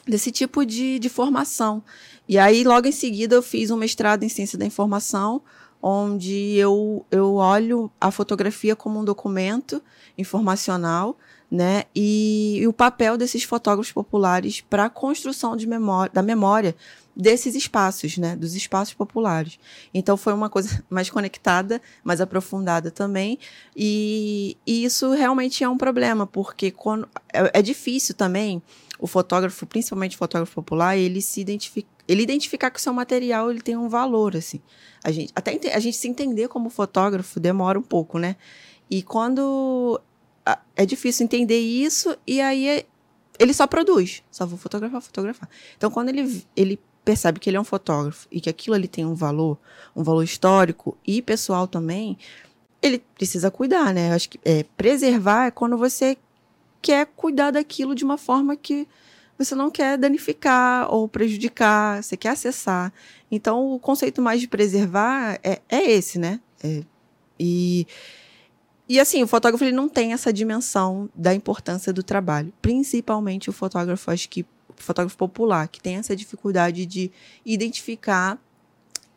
[0.06, 1.82] desse tipo de, de formação.
[2.28, 5.42] E aí, logo em seguida, eu fiz um mestrado em ciência da informação,
[5.82, 9.82] onde eu, eu olho a fotografia como um documento
[10.16, 11.16] informacional,
[11.50, 11.84] né?
[11.94, 16.76] E, e o papel desses fotógrafos populares para a construção de memória, da memória
[17.16, 18.36] desses espaços, né?
[18.36, 19.58] Dos espaços populares.
[19.92, 23.38] Então foi uma coisa mais conectada, mais aprofundada também.
[23.74, 28.62] E, e isso realmente é um problema, porque quando, é, é difícil também
[28.98, 33.50] o fotógrafo, principalmente o fotógrafo popular, ele se identifica, ele identificar que o seu material
[33.50, 34.60] ele tem um valor, assim.
[35.04, 38.34] A gente, até a gente se entender como fotógrafo demora um pouco, né?
[38.90, 40.00] E quando
[40.74, 42.86] é difícil entender isso, e aí é,
[43.38, 45.48] ele só produz, só vou fotografar, fotografar.
[45.76, 49.06] Então, quando ele, ele percebe que ele é um fotógrafo e que aquilo ali tem
[49.06, 49.56] um valor,
[49.94, 52.18] um valor histórico e pessoal também,
[52.82, 54.10] ele precisa cuidar, né?
[54.10, 56.16] Eu acho que é, preservar é quando você
[56.82, 58.88] quer cuidar daquilo de uma forma que
[59.44, 62.92] você não quer danificar ou prejudicar, você quer acessar.
[63.30, 66.40] Então, o conceito mais de preservar é, é esse, né?
[66.62, 66.82] É,
[67.38, 67.86] e,
[68.88, 72.52] e assim, o fotógrafo ele não tem essa dimensão da importância do trabalho.
[72.60, 74.44] Principalmente o fotógrafo, acho que
[74.76, 77.10] fotógrafo popular, que tem essa dificuldade de
[77.44, 78.38] identificar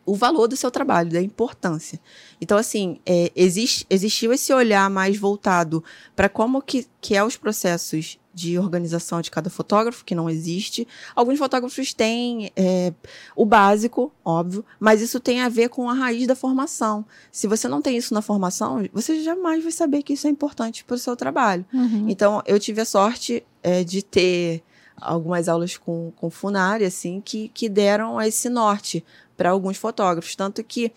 [0.06, 2.00] o valor do seu trabalho, da importância.
[2.40, 5.82] Então, assim, é, existe, existiu esse olhar mais voltado
[6.14, 10.86] para como que, que é os processos de organização de cada fotógrafo, que não existe.
[11.14, 12.92] Alguns fotógrafos têm é,
[13.36, 17.04] o básico, óbvio, mas isso tem a ver com a raiz da formação.
[17.30, 20.84] Se você não tem isso na formação, você jamais vai saber que isso é importante
[20.84, 21.64] para o seu trabalho.
[21.72, 22.06] Uhum.
[22.08, 24.62] Então, eu tive a sorte é, de ter
[24.96, 29.04] algumas aulas com, com Funari, assim, que, que deram esse norte
[29.36, 30.34] para alguns fotógrafos.
[30.34, 30.92] Tanto que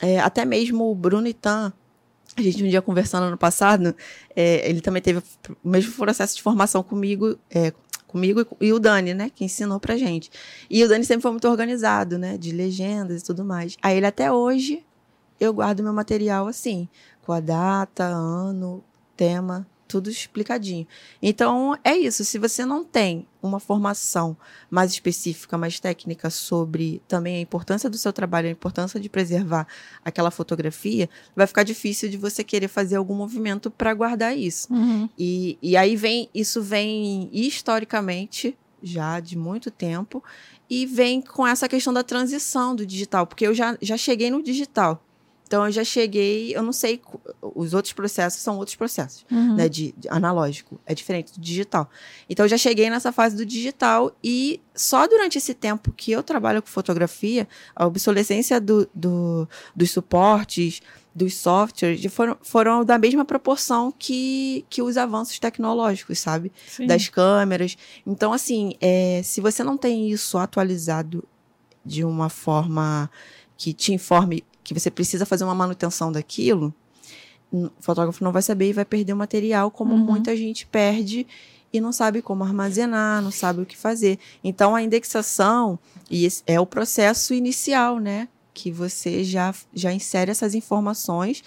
[0.00, 1.72] é, até mesmo o Bruno Itan,
[2.36, 3.94] a gente um dia conversando ano passado,
[4.34, 5.20] é, ele também teve
[5.62, 7.72] o mesmo processo de formação comigo, é,
[8.06, 10.30] comigo e o Dani, né, que ensinou pra gente.
[10.68, 13.76] E o Dani sempre foi muito organizado, né, de legendas e tudo mais.
[13.82, 14.84] Aí ele até hoje
[15.38, 16.88] eu guardo meu material assim,
[17.22, 18.84] com a data, ano,
[19.16, 20.86] tema, tudo explicadinho.
[21.20, 22.24] Então, é isso.
[22.24, 24.36] Se você não tem uma formação
[24.70, 29.66] mais específica, mais técnica sobre também a importância do seu trabalho, a importância de preservar
[30.04, 34.72] aquela fotografia, vai ficar difícil de você querer fazer algum movimento para guardar isso.
[34.72, 35.08] Uhum.
[35.18, 40.22] E, e aí vem, isso vem historicamente, já de muito tempo,
[40.68, 44.40] e vem com essa questão da transição do digital, porque eu já, já cheguei no
[44.40, 45.04] digital.
[45.50, 47.02] Então eu já cheguei, eu não sei,
[47.42, 49.56] os outros processos são outros processos, Uhum.
[49.56, 51.90] né, de, de analógico, é diferente do digital.
[52.28, 56.22] Então eu já cheguei nessa fase do digital e só durante esse tempo que eu
[56.22, 60.80] trabalho com fotografia, a obsolescência do, do, dos suportes,
[61.12, 66.52] dos softwares, foram, foram da mesma proporção que, que os avanços tecnológicos, sabe?
[66.68, 66.86] Sim.
[66.86, 67.76] das câmeras.
[68.06, 71.26] Então, assim, é, se você não tem isso atualizado
[71.84, 73.10] de uma forma
[73.56, 74.44] que te informe
[74.74, 76.72] que você precisa fazer uma manutenção daquilo,
[77.52, 79.98] o fotógrafo não vai saber e vai perder o material, como Uhum.
[79.98, 81.26] muita gente perde
[81.72, 84.18] e não sabe como armazenar, não sabe o que fazer.
[84.42, 85.78] Então, a indexação
[86.10, 88.28] e é o processo inicial, né?
[88.54, 91.42] Que você já, já insere essas informações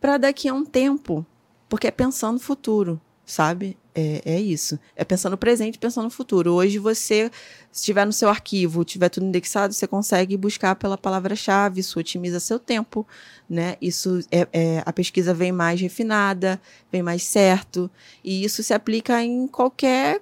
[0.00, 1.24] para daqui a um tempo,
[1.68, 3.76] porque é pensando no futuro, sabe?
[3.94, 4.78] É, é isso.
[4.96, 6.52] É pensando no presente, pensando no futuro.
[6.52, 7.30] Hoje você,
[7.70, 12.40] se estiver no seu arquivo, tiver tudo indexado, você consegue buscar pela palavra-chave, isso otimiza
[12.40, 13.06] seu tempo,
[13.48, 13.76] né?
[13.80, 17.88] Isso é, é- a pesquisa vem mais refinada, vem mais certo,
[18.24, 20.20] e isso se aplica em qualquer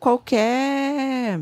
[0.00, 1.40] qualquer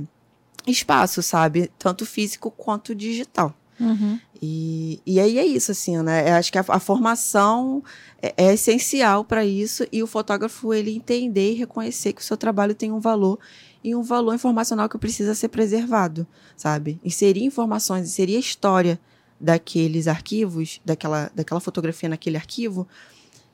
[0.67, 1.71] espaço, sabe?
[1.79, 3.55] Tanto físico quanto digital.
[3.79, 4.18] Uhum.
[4.41, 6.29] E, e aí é isso, assim, né?
[6.31, 7.83] Eu acho que a, a formação
[8.22, 12.37] é, é essencial para isso e o fotógrafo ele entender e reconhecer que o seu
[12.37, 13.39] trabalho tem um valor
[13.83, 16.99] e um valor informacional que precisa ser preservado, sabe?
[17.05, 18.99] Inserir informações, inserir a história
[19.39, 22.89] daqueles arquivos, daquela, daquela fotografia naquele arquivo,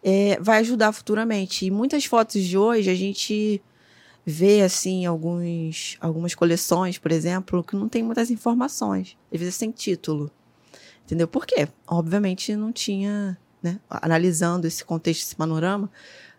[0.03, 1.67] é, vai ajudar futuramente.
[1.67, 3.61] E muitas fotos de hoje a gente
[4.25, 9.71] vê assim alguns algumas coleções, por exemplo, que não tem muitas informações, às vezes sem
[9.71, 10.31] título.
[11.05, 11.27] Entendeu?
[11.27, 11.67] Por quê?
[11.87, 15.91] Obviamente não tinha, né, analisando esse contexto, esse panorama,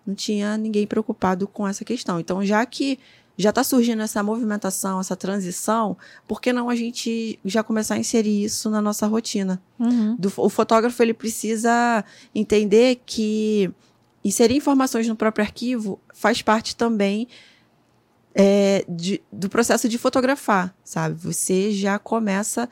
[0.06, 2.20] não tinha ninguém preocupado com essa questão.
[2.20, 2.98] Então, já que
[3.38, 7.98] já está surgindo essa movimentação, essa transição, por que não a gente já começar a
[7.98, 9.62] inserir isso na nossa rotina?
[9.80, 10.16] Uhum.
[10.16, 12.06] do- o fotógrafo ele precisa
[12.36, 13.72] entender que
[14.24, 17.28] inserir informações no próprio arquivo faz parte também
[18.34, 21.16] é, de- do processo de fotografar, sabe?
[21.22, 22.70] Você já começa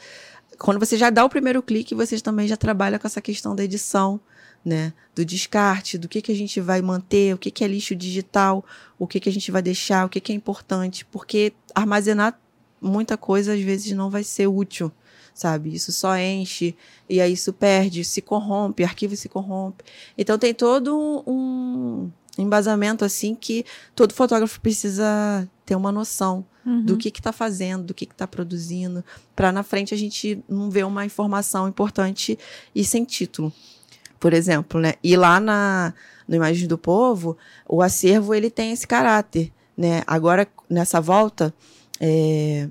[0.58, 3.64] quando você já dá o primeiro clique, você também já trabalha com essa questão da
[3.64, 4.20] edição,
[4.64, 4.94] né?
[5.16, 8.64] Do descarte, do que, que a gente vai manter, o que, que é lixo digital,
[8.98, 12.38] o que, que a gente vai deixar, o que, que é importante, porque armazenar
[12.82, 14.92] muita coisa às vezes não vai ser útil,
[15.34, 15.74] sabe?
[15.74, 16.76] Isso só enche
[17.10, 19.84] e aí isso perde, se corrompe, arquivo se corrompe.
[20.18, 22.12] Então tem todo um
[22.42, 23.66] embasamento assim que
[23.96, 26.84] todo fotógrafo precisa ter uma noção Uhum.
[26.84, 29.04] do que está fazendo, do que está produzindo,
[29.36, 32.38] para na frente a gente não ver uma informação importante
[32.76, 33.52] e sem título.
[34.20, 34.94] Por exemplo, né?
[35.04, 35.94] E lá na
[36.28, 37.36] no Imagens do Povo,
[37.68, 40.04] o acervo ele tem esse caráter, né?
[40.06, 41.52] Agora nessa volta
[42.00, 42.70] é,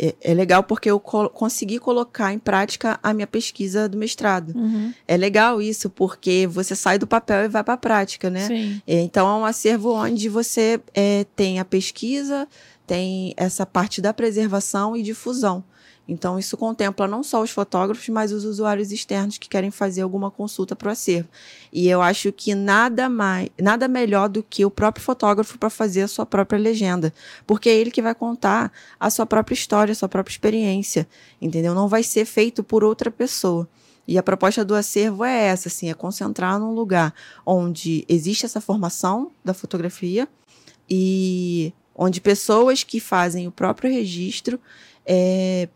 [0.00, 4.56] é, é legal porque eu co consegui colocar em prática a minha pesquisa do mestrado.
[4.56, 4.94] Uhum.
[5.06, 8.46] É legal isso porque você sai do papel e vai para a prática, né?
[8.46, 8.82] Sim.
[8.86, 12.48] É, Então, é um acervo onde você é, tem a pesquisa,
[12.86, 15.62] tem essa parte da preservação e difusão.
[16.10, 20.28] Então, isso contempla não só os fotógrafos, mas os usuários externos que querem fazer alguma
[20.28, 21.28] consulta para o acervo.
[21.72, 26.02] E eu acho que nada mais, nada melhor do que o próprio fotógrafo para fazer
[26.02, 27.14] a sua própria legenda,
[27.46, 31.06] porque é ele que vai contar a sua própria história, a sua própria experiência,
[31.40, 31.76] entendeu?
[31.76, 33.68] Não vai ser feito por outra pessoa.
[34.04, 37.14] E a proposta do acervo é essa, assim, é concentrar num lugar
[37.46, 40.26] onde existe essa formação da fotografia
[40.90, 44.58] e onde pessoas que fazem o próprio registro
[45.06, 45.68] é,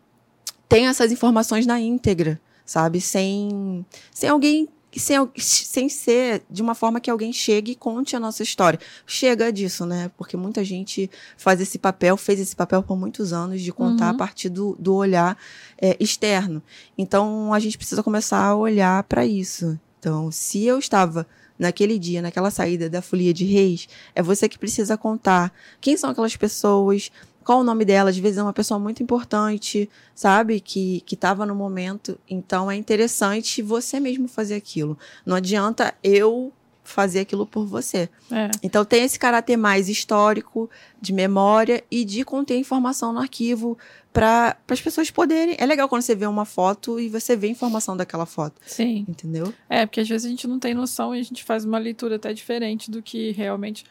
[0.75, 2.99] têm essas informações na íntegra, sabe?
[2.99, 4.67] Sem, sem alguém.
[4.97, 8.79] Sem, sem ser de uma forma que alguém chegue e conte a nossa história.
[9.05, 10.09] Chega disso, né?
[10.17, 14.11] Porque muita gente faz esse papel, fez esse papel por muitos anos, de contar Uhum.
[14.11, 15.37] a partir do, do olhar
[15.81, 16.63] é, externo.
[16.97, 19.77] Então, a gente precisa começar a olhar para isso.
[19.99, 21.27] Então, se eu estava
[21.59, 26.09] naquele dia, naquela saída da folia de reis, é você que precisa contar quem são
[26.09, 27.11] aquelas pessoas,
[27.45, 30.59] qual o nome dela, às vezes é uma pessoa muito importante, sabe?
[30.59, 32.17] Que, que tava no momento.
[32.27, 34.97] Então é interessante você mesmo fazer aquilo.
[35.23, 36.51] Não adianta eu
[36.83, 38.09] fazer aquilo por você.
[38.31, 38.49] É.
[38.63, 40.69] Então tem esse caráter mais histórico,
[40.99, 43.77] de memória e de conter informação no arquivo
[44.11, 45.55] para as pessoas poderem.
[45.59, 49.05] É legal quando você vê uma foto e você vê a informação daquela foto, Sim.
[49.07, 49.53] entendeu?
[49.69, 52.15] É, porque às vezes a gente não tem noção e a gente faz uma leitura
[52.15, 53.83] até diferente do que realmente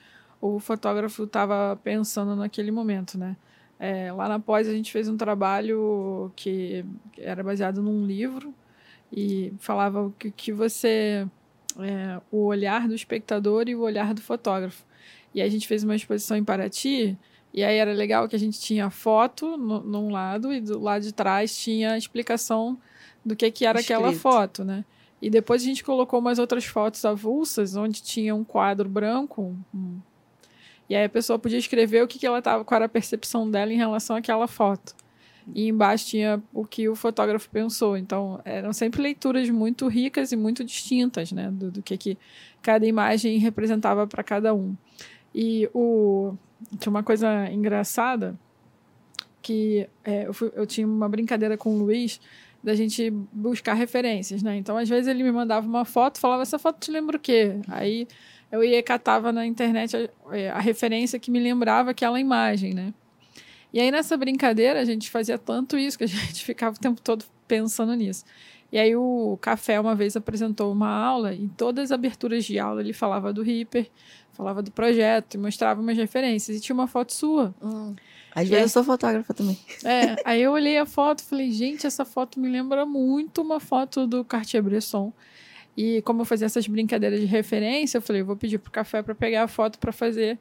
[0.46, 3.34] o fotógrafo estava pensando naquele momento, né?
[3.78, 6.84] É, lá na pós a gente fez um trabalho que
[7.16, 8.54] era baseado num livro
[9.10, 11.26] e falava que, que você
[11.78, 14.84] é, o olhar do espectador e o olhar do fotógrafo.
[15.34, 17.16] E a gente fez uma exposição em Paraty
[17.52, 21.02] e aí era legal que a gente tinha foto no, num lado e do lado
[21.02, 22.78] de trás tinha a explicação
[23.24, 24.22] do que, que era aquela Escrito.
[24.22, 24.84] foto, né?
[25.22, 29.56] E depois a gente colocou umas outras fotos avulsas, onde tinha um quadro branco.
[29.74, 30.00] um-
[30.88, 33.50] E aí a pessoa podia escrever o que, que ela tava, qual era a percepção
[33.50, 34.94] dela em relação àquela foto.
[35.54, 37.96] E embaixo tinha o que o fotógrafo pensou.
[37.96, 41.50] Então, eram sempre leituras muito ricas e muito distintas, né?
[41.50, 42.18] Do, do que, que
[42.62, 44.74] cada imagem representava para cada um.
[45.34, 46.34] E o...
[46.78, 48.38] tinha uma coisa engraçada
[49.42, 52.18] que é, eu, fui- eu tinha uma brincadeira com o Luiz
[52.62, 54.56] da gente buscar referências, né?
[54.56, 57.56] Então, às vezes ele me mandava uma foto, falava, essa foto te lembra o quê?
[57.68, 58.08] Aí
[58.54, 62.94] eu ia catava na internet a, é, a referência que me lembrava aquela imagem, né?
[63.72, 67.00] E aí nessa brincadeira a gente fazia tanto isso que a gente ficava o tempo
[67.00, 68.24] todo pensando nisso.
[68.70, 72.58] E aí o Café uma vez apresentou uma aula e em todas as aberturas de
[72.58, 73.90] aula ele falava do Reaper,
[74.32, 77.54] falava do projeto e mostrava umas referências e tinha uma foto sua.
[78.34, 79.58] Às E vezes eu sou fotógrafa também.
[79.84, 83.60] É, aí eu olhei a foto e falei, gente, essa foto me lembra muito uma
[83.60, 85.12] foto do Cartier-Bresson.
[85.76, 89.02] E como eu fazia essas brincadeiras de referência, eu falei, eu vou pedir pro café
[89.02, 90.38] para pegar a foto para fazer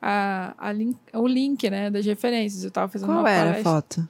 [0.00, 2.62] a, a link, o link, né, das referências.
[2.64, 4.08] Eu tava fazendo Qual uma era a foto?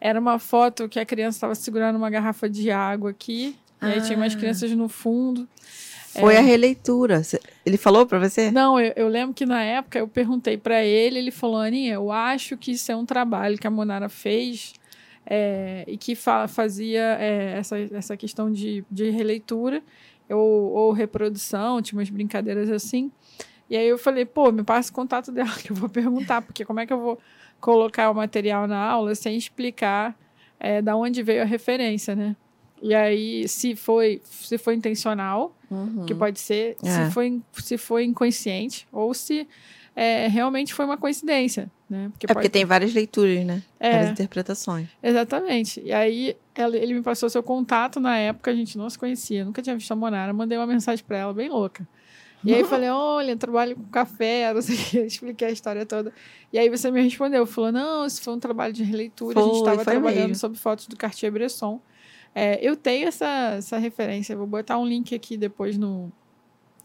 [0.00, 3.56] Era uma foto que a criança estava segurando uma garrafa de água aqui.
[3.80, 4.38] E aí tinha umas Ah.
[4.38, 5.48] crianças no fundo.
[6.20, 6.38] Foi É.
[6.38, 7.22] a releitura.
[7.64, 8.50] Ele falou pra você?
[8.50, 12.10] Não, eu, eu lembro que na época eu perguntei para ele, ele falou, Aninha, eu
[12.10, 14.72] acho que isso é um trabalho que a Monara fez
[15.24, 19.82] é, e que fa- fazia é, essa, essa questão de, de releitura
[20.30, 23.10] ou, ou reprodução, tinha umas brincadeiras assim.
[23.70, 26.64] E aí eu falei, pô, me passa o contato dela que eu vou perguntar, porque
[26.64, 27.18] como é que eu vou
[27.60, 30.16] colocar o material na aula sem explicar
[30.60, 32.36] é, da onde veio a referência, né?
[32.80, 36.06] E aí, se foi, se foi intencional, Uhum.
[36.06, 36.88] que pode ser É.
[37.06, 39.46] se, foi, se foi inconsciente ou se
[39.94, 42.08] é, realmente foi uma coincidência, né?
[42.12, 43.62] Porque É porque tem várias leituras, né?
[43.80, 43.92] É.
[43.92, 44.88] Várias interpretações.
[45.02, 45.80] Exatamente.
[45.84, 49.44] E aí ela- ele me passou seu contato na época, a gente não se conhecia,
[49.44, 51.86] nunca tinha visto a Monara, mandei uma mensagem pra ela bem louca.
[52.44, 55.84] E aí eu falei, olha, trabalho com café, não sei o que, expliquei a história
[55.86, 56.12] toda.
[56.52, 59.50] E aí você me respondeu, falou, não, isso foi um trabalho de releitura, a gente
[59.50, 60.34] Foi, estava foi trabalhando mesmo.
[60.36, 61.80] sobre fotos do Cartier-Bresson.
[62.34, 66.12] É, eu tenho essa, essa referência, vou botar um link aqui depois no,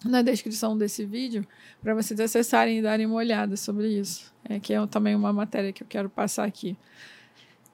[0.03, 1.45] na descrição desse vídeo
[1.81, 5.71] para vocês acessarem e darem uma olhada sobre isso, é, que é também uma matéria
[5.71, 6.77] que eu quero passar aqui.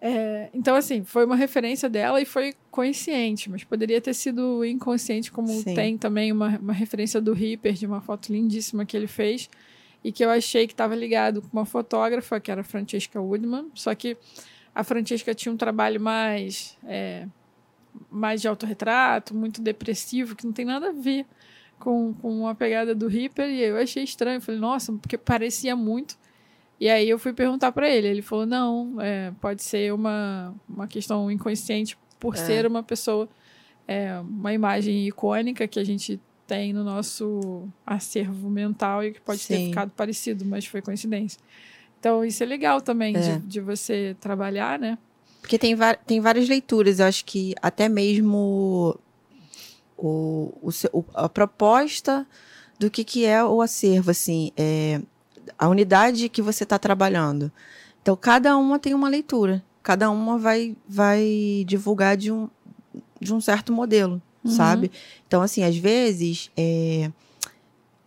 [0.01, 5.31] É, então, assim, foi uma referência dela e foi consciente, mas poderia ter sido inconsciente,
[5.31, 5.73] como Sim.
[5.73, 9.49] tem também uma, uma referência do Reaper, de uma foto lindíssima que ele fez,
[10.01, 13.69] e que eu achei que estava ligado com uma fotógrafa, que era a Francesca Woodman,
[13.73, 14.15] só que
[14.73, 17.27] a Francesca tinha um trabalho mais, é,
[18.09, 21.25] mais de autorretrato, muito depressivo, que não tem nada a ver
[21.79, 26.17] com, com a pegada do Reaper, e eu achei estranho, falei, nossa, porque parecia muito,
[26.79, 30.87] e aí eu fui perguntar para ele, ele falou, não, é, pode ser uma, uma
[30.87, 32.37] questão inconsciente por É.
[32.37, 33.27] ser uma pessoa,
[33.87, 39.45] é, uma imagem icônica que a gente tem no nosso acervo mental e que pode
[39.47, 39.65] ter Sim.
[39.67, 41.39] ficado parecido, mas foi coincidência.
[41.99, 43.19] Então isso é legal também É.
[43.19, 44.97] de, de você trabalhar, né?
[45.41, 45.75] Porque tem,
[46.05, 46.99] tem várias leituras.
[46.99, 48.97] Eu acho que até mesmo
[50.01, 50.69] o, o,
[50.99, 52.25] o- a proposta
[52.79, 55.01] do que, que é o acervo, assim, é
[55.57, 57.51] a unidade que você está trabalhando.
[58.01, 59.63] Então, cada uma tem uma leitura.
[59.83, 62.49] Cada uma vai, vai divulgar de um,
[63.19, 64.51] de um certo modelo, Uhum.
[64.51, 64.91] sabe?
[65.27, 67.11] Então, assim, às vezes, é,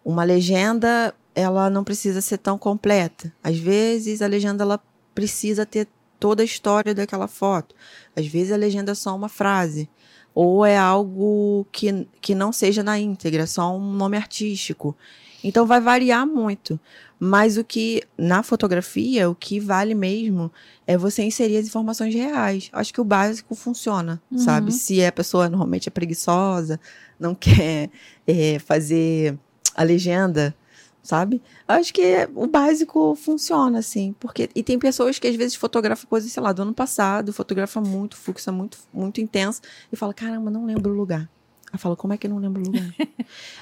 [0.05, 3.32] uma legenda, ela não precisa ser tão completa.
[3.45, 4.80] Às vezes, a legenda, ela
[5.14, 5.86] precisa ter
[6.18, 7.74] toda a história daquela foto.
[8.16, 9.88] Às vezes, a legenda é só uma frase.
[10.35, 14.97] Ou é algo que, que não seja na íntegra, só um nome artístico.
[15.45, 16.78] Então, vai variar muito.
[17.18, 20.51] Mas o que, na fotografia, o que vale mesmo
[20.87, 22.68] é você inserir as informações reais.
[22.72, 24.39] Acho que o básico funciona, Uhum.
[24.39, 24.72] sabe?
[24.72, 26.80] Se a pessoa normalmente é preguiçosa,
[27.20, 27.91] não quer
[28.26, 29.39] é, fazer
[29.76, 30.55] a legenda,
[31.03, 31.42] sabe?
[31.66, 34.14] Acho que o básico funciona, assim.
[34.20, 37.80] Porque, e tem pessoas que às vezes fotografam coisas, sei lá, do ano passado, fotografa
[37.80, 39.61] muito, fluxo muito, muito intenso,
[39.92, 41.28] e fala, caramba, não lembro o lugar.
[41.72, 42.94] Eu falo, como é que eu não lembro o lugar?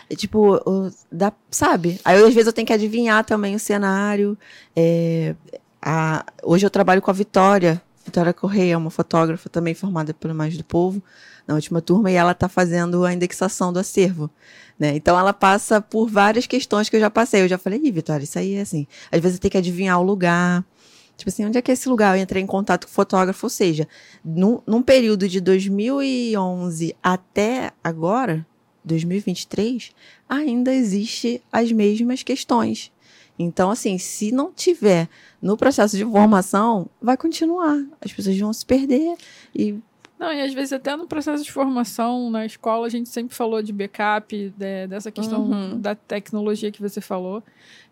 [0.09, 2.01] é, tipo, o, dá, sabe?
[2.05, 4.37] Aí às vezes eu tenho que adivinhar também o cenário.
[4.75, 5.35] É,
[5.81, 10.57] a, hoje eu trabalho com a Vitória, Vitória Correia, uma fotógrafa também formada pelo Mais
[10.57, 11.01] do Povo,
[11.51, 14.31] na última turma, e ela está fazendo a indexação do acervo.
[14.79, 14.95] Né?
[14.95, 17.43] Então ela passa por várias questões que eu já passei.
[17.43, 18.87] Eu já falei, Ih, Vitória, isso aí é assim.
[19.11, 20.65] Às vezes tem que adivinhar o lugar.
[21.17, 22.17] Tipo assim, onde é que é esse lugar?
[22.17, 23.87] Eu entrei em contato com o fotógrafo, ou seja,
[24.25, 28.47] num, num período de 2011 até agora,
[28.85, 29.91] 2023,
[30.29, 32.93] ainda existe as mesmas questões.
[33.39, 35.09] Então, assim, se não tiver
[35.43, 37.85] no processo de formação, vai continuar.
[38.01, 39.17] As pessoas vão se perder
[39.55, 39.79] e
[40.21, 43.63] não, e às vezes até no processo de formação na escola a gente sempre falou
[43.63, 45.81] de backup, de, dessa questão uhum.
[45.81, 47.43] da tecnologia que você falou,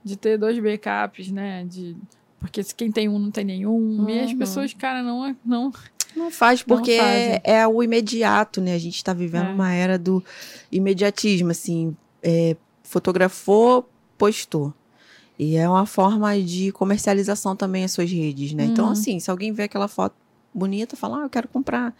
[0.04, 1.64] de ter dois backups, né?
[1.64, 1.96] De,
[2.38, 3.72] porque se quem tem um não tem nenhum.
[3.72, 4.10] Uhum.
[4.10, 4.38] E as uhum.
[4.38, 5.34] pessoas, cara, não.
[5.42, 5.72] não
[6.14, 8.74] não faz, porque não é, é, o imediato, né?
[8.74, 9.52] A gente está vivendo é.
[9.52, 10.22] uma era do
[10.70, 11.96] imediatismo, assim.
[12.22, 14.74] É, fotografou, postou.
[15.38, 18.64] E é uma forma de comercialização também as suas redes, né?
[18.64, 18.92] Então, uhum.
[18.92, 20.14] Então, assim, se alguém vê aquela foto
[20.54, 21.94] bonita, fala, ah, eu quero comprar,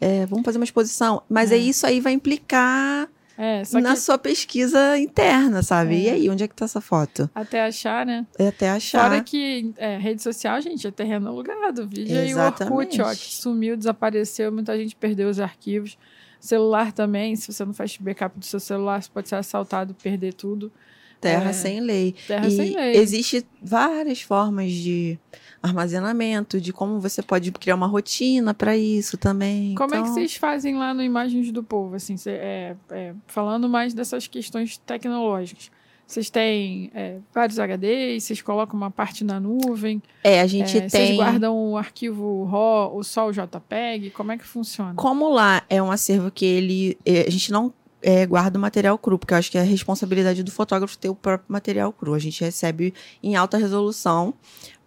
[0.00, 1.22] é, vamos fazer uma exposição.
[1.28, 1.56] Mas é.
[1.56, 4.00] isso aí vai implicar é, na que...
[4.00, 5.94] sua pesquisa interna, sabe?
[5.94, 5.98] É.
[5.98, 7.28] E aí, onde é que tá essa foto?
[7.34, 8.26] Até achar, né?
[8.38, 9.10] É até achar.
[9.10, 11.86] Fora que é, rede social, gente, é terreno alugado.
[11.86, 15.98] Vídeo aí o Orkut, ó, que sumiu, desapareceu, muita gente perdeu os arquivos.
[16.40, 20.32] Celular também, se você não faz backup do seu celular, você pode ser assaltado, perder
[20.32, 20.72] tudo.
[21.20, 22.14] Terra é, sem lei.
[22.26, 22.96] Terra e sem lei.
[22.96, 25.18] Existe várias formas de
[25.62, 29.74] armazenamento, de como você pode criar uma rotina para isso também.
[29.74, 29.98] Como então...
[29.98, 33.68] é que então vocês fazem lá no Imagens do Povo, assim, cê, é, é, falando
[33.68, 35.70] mais dessas questões tecnológicas?
[36.06, 40.00] Vocês têm é, vários HDs, vocês colocam uma parte na nuvem.
[40.22, 40.88] É, a gente é, tem.
[40.88, 44.10] Vocês guardam o arquivo RAW ou só o JPEG?
[44.10, 44.94] Como é que funciona?
[44.94, 46.96] Como lá é um acervo que ele.
[47.04, 47.74] É, a gente não
[48.08, 51.08] é, guarda o material cru, porque eu acho que é a responsabilidade do fotógrafo ter
[51.08, 52.14] o próprio material cru.
[52.14, 54.32] A gente recebe em alta resolução,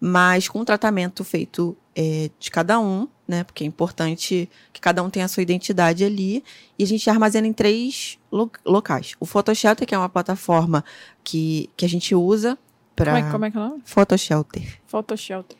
[0.00, 3.44] mas com tratamento feito é, de cada um, né?
[3.44, 6.42] Porque é importante que cada um tenha a sua identidade ali.
[6.78, 9.14] E a gente armazena em três lo locais.
[9.20, 10.82] O Photoshelter, que é uma plataforma
[11.22, 12.58] que, que a gente usa
[12.96, 13.16] para.
[13.16, 13.82] Como, é, como é que é o nome?
[13.84, 14.80] Photoshelter.
[14.86, 15.58] Photoshelter.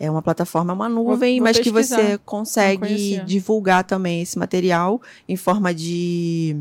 [0.00, 5.00] É uma plataforma, uma nuvem, vou, vou mas que você consegue divulgar também esse material
[5.28, 6.56] em forma de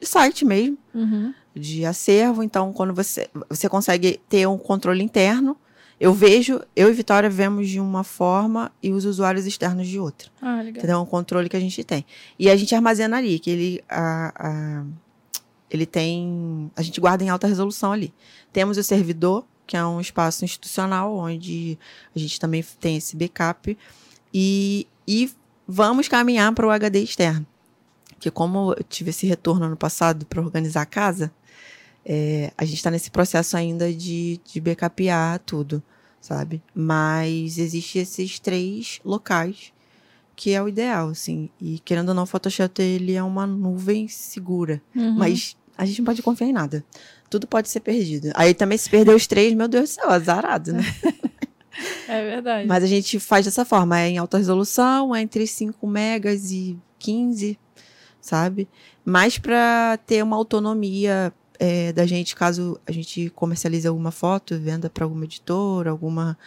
[0.00, 1.34] de site mesmo, uhum.
[1.54, 2.42] de acervo.
[2.42, 5.56] Então, quando você, você consegue ter um controle interno,
[6.00, 10.30] eu vejo, eu e Vitória vemos de uma forma e os usuários externos de outra.
[10.40, 10.82] Ah, legal.
[10.84, 12.04] Então, é um controle que a gente tem.
[12.38, 14.84] E a gente armazena ali, que ele, a, a,
[15.68, 16.70] ele tem.
[16.76, 18.14] A gente guarda em alta resolução ali.
[18.52, 21.76] Temos o servidor, que é um espaço institucional, onde
[22.14, 23.76] a gente também tem esse backup.
[24.32, 25.28] E, e
[25.66, 27.44] vamos caminhar para o HD externo
[28.18, 31.32] que como eu tive esse retorno ano passado para organizar a casa,
[32.04, 35.82] é, a gente está nesse processo ainda de, de backupear tudo,
[36.20, 36.62] sabe?
[36.74, 39.72] Mas existe esses três locais
[40.34, 41.50] que é o ideal, assim.
[41.60, 45.12] E querendo ou não, o Photoshop ele é uma nuvem segura, uhum.
[45.12, 46.84] mas a gente não pode confiar em nada.
[47.28, 48.30] Tudo pode ser perdido.
[48.34, 50.82] Aí também se perder os três, meu Deus do céu, azarado, né?
[52.08, 52.66] É verdade.
[52.66, 56.76] Mas a gente faz dessa forma, é em alta resolução, é entre 5 megas e
[56.98, 57.56] 15
[58.28, 58.68] sabe?
[59.04, 64.88] Mais para ter uma autonomia é, da gente, caso a gente comercialize alguma foto, venda
[64.88, 66.38] para alguma editora, alguma,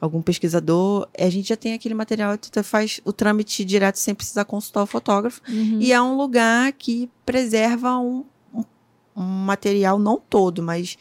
[0.00, 4.44] algum pesquisador, a gente já tem aquele material, tu faz o trâmite direto sem precisar
[4.44, 5.40] consultar o fotógrafo.
[5.48, 5.78] Uhum.
[5.80, 8.64] E é um lugar que preserva um, um,
[9.16, 10.98] um material, não todo, mas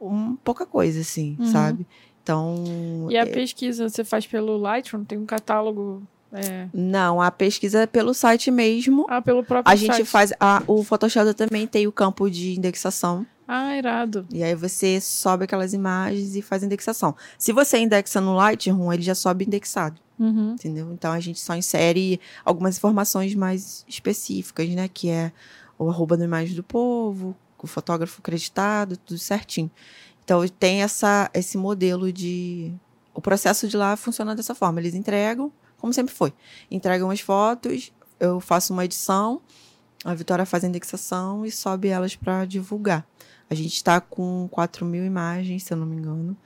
[0.00, 1.52] um, pouca coisa, assim, uhum.
[1.52, 1.86] sabe?
[2.22, 3.08] Então.
[3.10, 3.26] E a é...
[3.26, 5.04] pesquisa você faz pelo Lightroom?
[5.04, 6.68] Tem um catálogo é.
[6.72, 9.06] Não, a pesquisa é pelo site mesmo.
[9.08, 9.90] Ah, pelo próprio a site.
[9.90, 10.32] A gente faz.
[10.38, 13.26] A, o Photoshop também tem o campo de indexação.
[13.46, 14.26] Ah, irado.
[14.32, 17.16] E aí você sobe aquelas imagens e faz indexação.
[17.36, 20.00] Se você indexa no Lightroom, ele já sobe indexado.
[20.20, 20.52] Uhum.
[20.52, 20.92] Entendeu?
[20.92, 24.86] Então a gente só insere algumas informações mais específicas, né?
[24.86, 25.32] Que é
[25.76, 29.70] o arroba da imagem do povo, o fotógrafo acreditado, tudo certinho.
[30.24, 32.72] Então tem essa, esse modelo de.
[33.12, 34.78] O processo de lá funciona dessa forma.
[34.78, 35.50] Eles entregam,
[35.80, 36.32] como sempre foi.
[36.70, 39.40] Entregam as fotos, eu faço uma edição,
[40.04, 43.06] a Vitória faz a indexação e sobe elas para divulgar.
[43.48, 46.36] A gente está com 4 mil imagens, se eu não me engano,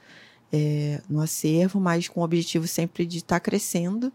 [0.53, 4.13] é, no acervo, mas com o objetivo sempre de estar tá crescendo.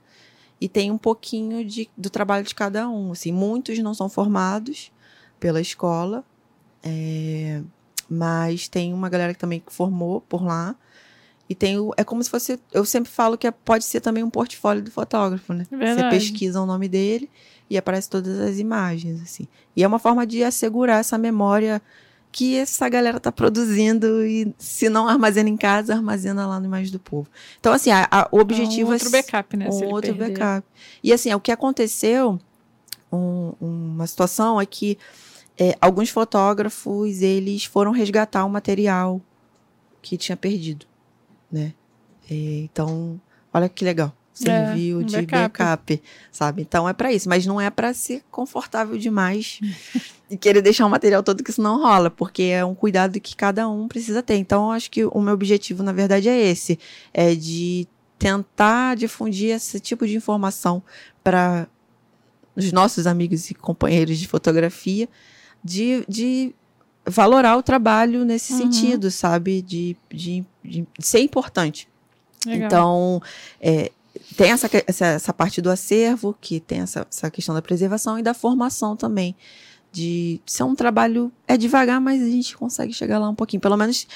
[0.60, 3.12] E tem um pouquinho de, do trabalho de cada um.
[3.12, 4.92] Assim, muitos não são formados
[5.40, 6.24] pela escola.
[6.84, 7.62] É,
[8.10, 10.76] Mas tem uma galera que também formou por lá.
[11.50, 12.60] E tem o, é como se fosse.
[12.72, 15.66] Eu sempre falo que é, pode ser também um portfólio do fotógrafo, né?
[15.72, 16.02] Verdade.
[16.02, 17.28] Você pesquisa o nome dele
[17.70, 19.48] e aparece todas as imagens, assim.
[19.76, 21.82] E é uma forma de assegurar essa memória
[22.32, 26.92] que essa galera tá produzindo e se não armazena em casa, armazena lá no Imagem
[26.92, 27.28] do Povo.
[27.60, 29.68] Então, assim, a, a, o objetivo é um outro backup, né?
[29.68, 30.38] Um outro perder.
[30.38, 30.68] backup.
[31.04, 32.40] E assim, o que aconteceu,
[33.12, 34.98] um- uma situação é que
[35.58, 39.20] é, alguns fotógrafos, eles foram resgatar o material
[40.02, 40.86] que tinha perdido,
[41.52, 41.74] né?
[42.30, 43.20] É, então,
[43.54, 44.14] olha que legal.
[44.34, 45.58] Serviu um de backup.
[45.58, 46.02] backup.
[46.32, 46.62] sabe?
[46.62, 49.60] Então é pra isso, mas não é pra ser confortável demais
[50.32, 53.36] e querer deixar o material todo que isso não rola, porque é um cuidado que
[53.36, 54.36] cada um precisa ter.
[54.36, 56.80] Então, eu acho que o meu objetivo, na verdade, é esse,
[57.14, 57.88] é de
[58.18, 60.84] tentar difundir esse tipo de informação
[61.24, 61.68] para
[62.56, 65.08] os nossos amigos e companheiros de fotografia,
[65.64, 66.54] de, de
[67.06, 68.60] valorar o trabalho nesse Uhum.
[68.60, 69.62] sentido, sabe?
[69.62, 71.88] De, de, de ser importante.
[72.46, 72.68] Legal.
[72.68, 73.22] Então,
[73.60, 73.92] é,
[74.38, 78.24] tem essa, essa, essa parte do acervo, que tem essa, essa questão da preservação e
[78.24, 79.36] da formação também.
[79.92, 81.32] De ser um trabalho.
[81.48, 83.60] É devagar, mas a gente consegue chegar lá um pouquinho.
[83.60, 84.08] Pelo menos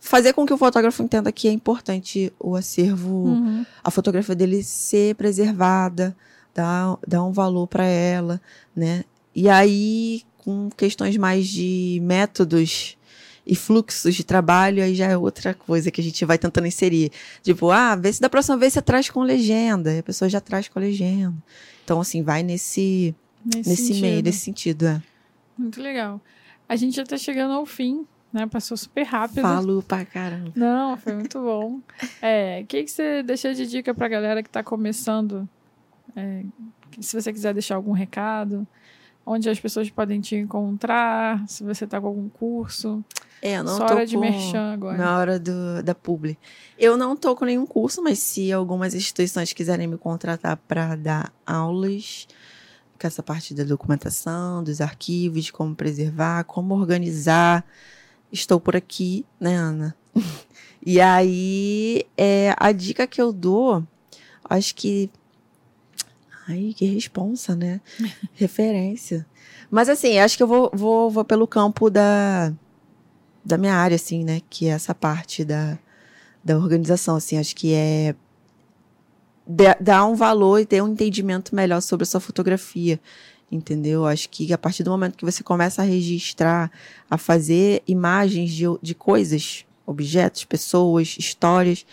[0.00, 3.64] fazer com que o fotógrafo entenda que é importante o acervo, Uhum.
[3.84, 6.16] a fotografia dele ser preservada,
[6.54, 8.40] dar, dar um valor para ela,
[8.74, 9.04] né?
[9.34, 12.96] E aí, com questões mais de métodos
[13.44, 17.10] e fluxos de trabalho, aí já é outra coisa que a gente vai tentando inserir.
[17.42, 19.92] Tipo, ah, vê se da próxima vez você traz com legenda.
[19.92, 21.36] E a pessoa já traz com legenda.
[21.84, 23.12] Então, assim, vai nesse,
[23.44, 24.86] Nesse, nesse meio, nesse sentido.
[24.86, 25.02] É.
[25.58, 26.20] Muito legal.
[26.68, 28.46] A gente já tá chegando ao fim, né?
[28.46, 29.42] Passou super rápido.
[29.42, 30.52] Falo pra caramba.
[30.54, 31.80] Não, foi muito bom.
[32.22, 35.48] É, o que, que você deixa de dica pra galera que tá começando?
[36.14, 36.42] É,
[37.00, 38.66] se você quiser deixar algum recado,
[39.26, 43.04] onde as pessoas podem te encontrar, se você tá com algum curso.
[43.42, 44.20] É, eu não Só tô hora de com...
[44.20, 44.96] merchan agora.
[44.96, 46.38] Na hora do, da publi.
[46.78, 51.32] Eu não tô com nenhum curso, mas se algumas instituições quiserem me contratar para dar
[51.44, 52.28] aulas,
[52.98, 57.64] com essa parte da documentação, dos arquivos, de como preservar, como organizar,
[58.32, 59.96] estou por aqui, né, Ana?
[60.84, 63.84] e aí, é, a dica que eu dou,
[64.48, 65.10] acho que.
[66.48, 67.80] Ai, que responsa, né?
[68.34, 69.26] Referência.
[69.70, 72.52] Mas assim, acho que eu vou, vou, vou pelo campo da,
[73.44, 74.40] da minha área, assim, né?
[74.48, 75.78] Que é essa parte da,
[76.44, 77.38] da organização, assim.
[77.38, 78.14] Acho que é
[79.46, 83.00] da- dar um valor e ter um entendimento melhor sobre a sua fotografia,
[83.50, 84.06] entendeu?
[84.06, 86.70] Acho que a partir do momento que você começa a registrar,
[87.10, 91.86] a fazer imagens de, de coisas, objetos, pessoas, histórias,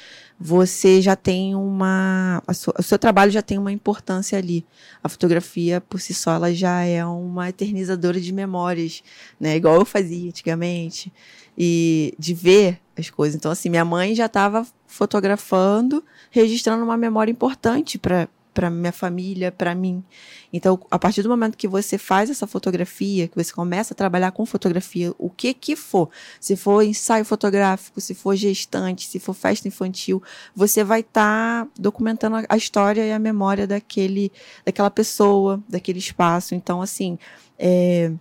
[0.45, 2.43] você já tem uma.
[2.53, 4.65] sua- o seu trabalho já tem uma importância ali.
[5.01, 9.01] A fotografia, por si só, ela já é uma eternizadora de memórias,
[9.39, 9.55] né?
[9.55, 11.13] Igual eu fazia antigamente.
[11.57, 13.35] E de ver as coisas.
[13.37, 19.51] Então, assim, minha mãe já estava fotografando, registrando uma memória importante para para minha família,
[19.51, 20.03] para mim.
[20.51, 24.31] Então, a partir do momento que você faz essa fotografia, que você começa a trabalhar
[24.31, 29.33] com fotografia, o que que for, se for ensaio fotográfico, se for gestante, se for
[29.33, 30.21] festa infantil,
[30.55, 34.31] você vai estar documentando a- história e a memória daquele,
[34.65, 36.55] daquela pessoa, daquele espaço.
[36.55, 37.17] Então, assim,
[37.57, 38.11] é,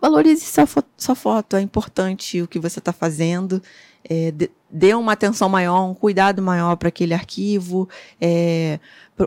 [0.00, 3.62] valorize sua, sua foto, é importante o que você está fazendo.
[4.08, 4.32] É,
[4.70, 7.88] dê- uma atenção maior, um cuidado maior para aquele arquivo,
[8.20, 8.78] é,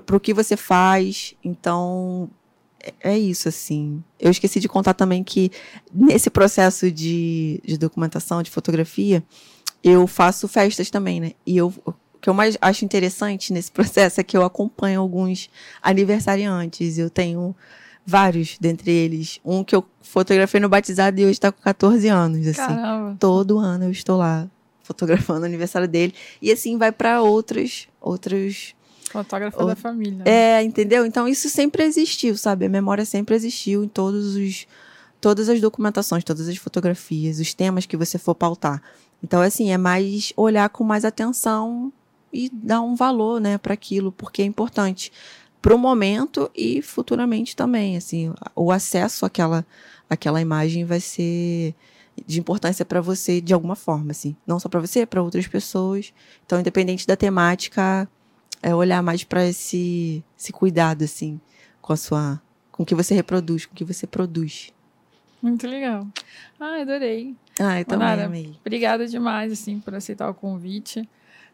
[0.06, 1.34] para o que você faz.
[1.44, 2.30] Então,
[2.84, 4.04] é, é isso, assim.
[4.20, 5.52] Eu esqueci de contar também que
[5.94, 9.24] nesse processo de, de documentação, de fotografia,
[9.84, 11.32] eu faço festas também, né?
[11.46, 15.50] E eu, o que eu mais acho interessante nesse processo é que eu acompanho alguns
[15.82, 16.98] aniversariantes.
[16.98, 17.56] Eu tenho
[18.06, 19.40] vários dentre eles.
[19.44, 23.18] Um que eu fotografei no batizado e hoje está com 14 anos, assim Caramba.
[23.20, 24.48] todo ano eu estou lá
[24.86, 26.14] fotografando o aniversário dele.
[26.42, 28.76] E assim vai para outros outros
[29.12, 30.24] Fotógrafa da família.
[30.26, 31.06] é entendeu?
[31.06, 32.66] Então isso sempre existiu sabe?
[32.66, 34.68] A memória sempre existiu em todos os
[35.20, 38.82] todas as documentações todas as fotografias os temas que você for pautar.
[39.24, 41.92] Então assim é mais olhar com mais atenção
[42.32, 45.12] e dar um valor né para aquilo porque é importante
[45.62, 49.66] para o momento e futuramente também assim o acesso àquela
[50.10, 51.74] àquela imagem vai ser
[52.26, 54.36] de importância para você de alguma forma, assim.
[54.46, 56.14] Não só para você, para outras pessoas.
[56.46, 58.08] Então, independente da temática,
[58.62, 61.40] é olhar mais para esse, esse cuidado, assim,
[61.82, 62.42] com a sua.
[62.72, 64.72] com o que você reproduz, com o que você produz.
[65.42, 66.08] Muito legal.
[66.60, 67.36] Ah, adorei.
[67.60, 68.56] Ah, eu também Manara, amei.
[68.62, 71.00] Obrigada demais, assim, por aceitar o convite.
[71.00, 71.08] eu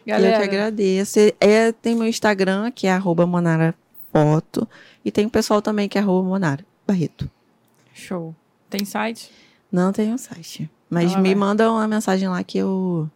[0.08, 1.20] Galera, que agradeço.
[1.40, 4.68] É, tem meu Instagram, que é arroba monarafoto.
[5.04, 7.30] E tem o pessoal também, que é arroba monara barreto.
[7.94, 8.36] show.
[8.70, 9.32] Tem site?
[9.72, 10.70] Não tem um site.
[10.90, 11.36] Mas Ela me vai.
[11.36, 13.10] manda uma mensagem lá que eu,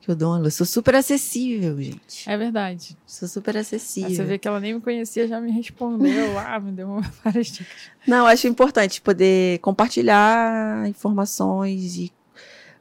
[0.00, 0.54] que eu dou uma luz.
[0.54, 2.28] Sou super acessível, gente.
[2.28, 2.96] É verdade.
[3.06, 4.10] Sou super Aí acessível.
[4.10, 6.36] você vê que ela nem me conhecia, já me respondeu.
[6.38, 7.90] ah, me deu várias dicas.
[8.06, 12.12] Não, acho importante poder compartilhar informações e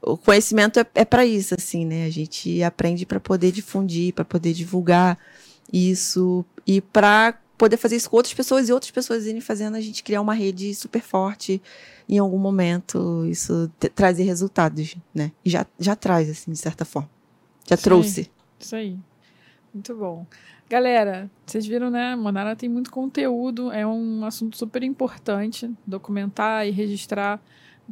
[0.01, 2.05] o conhecimento é, é para isso, assim, né?
[2.05, 5.17] A gente aprende para poder difundir, para poder divulgar
[5.71, 9.81] isso e para poder fazer isso com outras pessoas e outras pessoas irem fazendo a
[9.81, 11.61] gente criar uma rede super forte
[12.07, 15.31] em algum momento isso trazer resultados, né?
[15.43, 17.09] E já, já traz, assim, de certa forma.
[17.67, 18.29] Já trouxe.
[18.59, 18.97] Isso aí.
[19.73, 20.25] Muito bom.
[20.69, 22.15] Galera, vocês viram, né?
[22.15, 25.69] Monara tem muito conteúdo, é um assunto super importante.
[25.85, 27.41] Documentar e registrar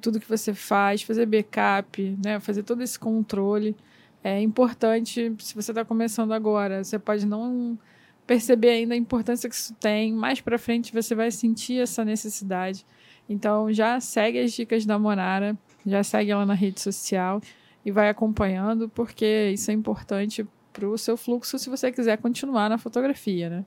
[0.02, 2.40] tudo que você faz, fazer backup, né?
[2.40, 3.76] Fazer todo esse controle.
[4.24, 7.78] É importante, se você está começando agora, você pode não
[8.26, 10.14] perceber ainda a importância que isso tem.
[10.14, 12.86] Mais para frente você vai sentir essa necessidade.
[13.32, 17.41] Então já segue as dicas da Monara, já segue ela na rede social
[17.86, 22.70] e vai acompanhando, porque isso é importante para o seu fluxo se você quiser continuar
[22.70, 23.66] na fotografia, né?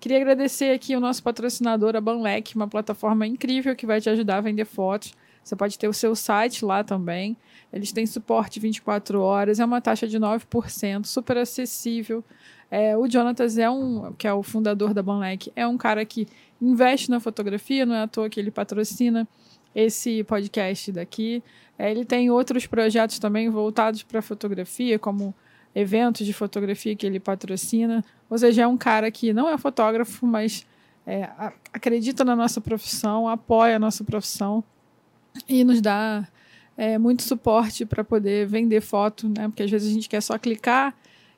[0.00, 4.38] Queria agradecer aqui o nosso patrocinador, a Banlec, uma plataforma incrível que vai te ajudar
[4.38, 5.12] a vender fotos.
[5.44, 7.36] Você pode ter o seu site lá também.
[7.72, 12.24] Eles têm suporte 24 horas, é uma taxa de 9%, super acessível.
[12.70, 16.26] É, o Jonatas é um, que é o fundador da Banlec, é um cara que
[16.60, 19.26] investe na fotografia, não é à toa que ele patrocina
[19.74, 21.42] esse podcast daqui.
[21.78, 25.34] É, ele tem outros projetos também voltados para fotografia, como
[25.74, 28.04] eventos de fotografia que ele patrocina.
[28.28, 30.66] Ou seja, é um cara que não é fotógrafo, mas
[31.06, 31.28] é,
[31.72, 34.64] acredita na nossa profissão, apoia a nossa profissão
[35.48, 36.26] e nos dá
[36.78, 39.48] é, muito suporte para poder vender foto, né?
[39.48, 40.94] Porque às vezes a gente quer só clicar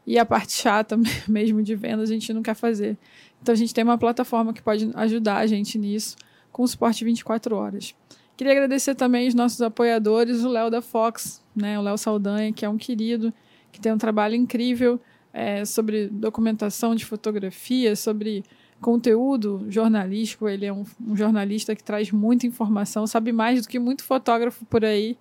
[0.07, 2.99] e a parte chata mesmo de venda a gente não quer fazer.
[3.41, 6.15] Então a gente tem uma plataforma que pode ajudar a gente nisso,
[6.53, 7.95] com suporte 24 horas.
[8.37, 11.79] Queria agradecer também os nossos apoiadores, o Léo da Fox, né?
[11.79, 13.33] O Léo Saldanha, que é um querido,
[13.73, 15.01] que tem um trabalho incrível
[15.33, 18.45] é, sobre documentação de fotografia, sobre
[18.79, 20.47] conteúdo jornalístico.
[20.47, 24.67] Ele é um, um jornalista que traz muita informação, sabe mais do que muito fotógrafo
[24.67, 25.17] por aí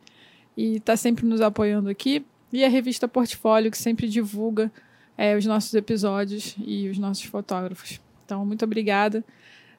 [0.59, 2.25] e está sempre nos apoiando aqui.
[2.51, 4.69] E a revista Portfólio, que sempre divulga
[5.17, 8.01] é, os nossos episódios e os nossos fotógrafos.
[8.25, 9.23] Então, muito obrigada.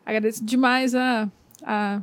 [0.07, 1.31] Agradeço demais a,
[1.63, 2.01] a,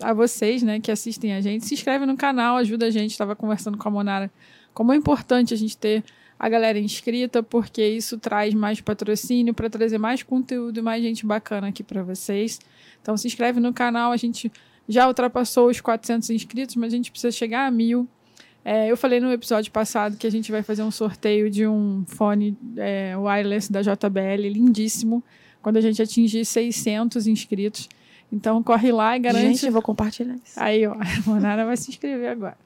[0.00, 1.66] a vocês né, que assistem a gente.
[1.66, 3.10] Se inscreve no canal, ajuda a gente.
[3.10, 4.30] Estava conversando com a Monara
[4.72, 6.02] como é importante a gente ter
[6.38, 11.26] a galera inscrita, porque isso traz mais patrocínio para trazer mais conteúdo e mais gente
[11.26, 12.58] bacana aqui para vocês.
[13.02, 14.50] Então se inscreve no canal, a gente
[14.88, 18.08] já ultrapassou os 400 inscritos, mas a gente precisa chegar a mil.
[18.64, 22.04] É, eu falei no episódio passado que a gente vai fazer um sorteio de um
[22.06, 25.22] fone é, wireless da JBL, lindíssimo,
[25.62, 27.88] quando a gente atingir 600 inscritos.
[28.32, 29.46] Então corre lá e garante.
[29.46, 30.54] Gente, eu vou compartilhar isso.
[30.56, 32.56] Aí, ó, a Monara vai se inscrever agora.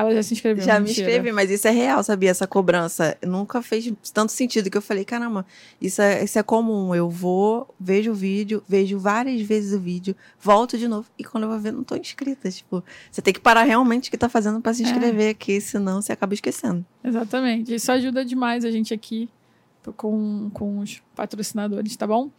[0.00, 0.64] Ela já se inscreveu.
[0.64, 1.08] Já me mentira.
[1.08, 2.30] inscrevi, mas isso é real, sabia?
[2.30, 5.44] Essa cobrança nunca fez tanto sentido que eu falei, caramba,
[5.82, 6.94] isso é, isso é comum.
[6.94, 11.42] Eu vou, vejo o vídeo, vejo várias vezes o vídeo, volto de novo e quando
[11.44, 12.48] eu vou ver, não tô inscrita.
[12.48, 14.86] Tipo, você tem que parar realmente o que tá fazendo pra se É.
[14.86, 16.86] inscrever aqui, senão você acaba esquecendo.
[17.02, 17.74] Exatamente.
[17.74, 19.28] Isso ajuda demais a gente aqui
[19.96, 22.30] com, com os patrocinadores, tá bom?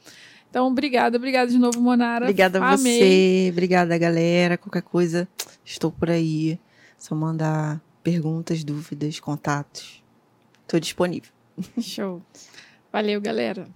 [0.50, 2.24] Então, obrigada, obrigada de novo, Monara.
[2.26, 3.00] Obrigada a Amei.
[3.00, 4.58] você, obrigada galera.
[4.58, 5.28] Qualquer coisa,
[5.66, 6.58] estou por aí.
[7.00, 10.04] Só mandar perguntas, dúvidas, contatos.
[10.62, 11.32] Estou disponível.
[11.80, 12.22] Show.
[12.92, 13.68] Valeu, galera.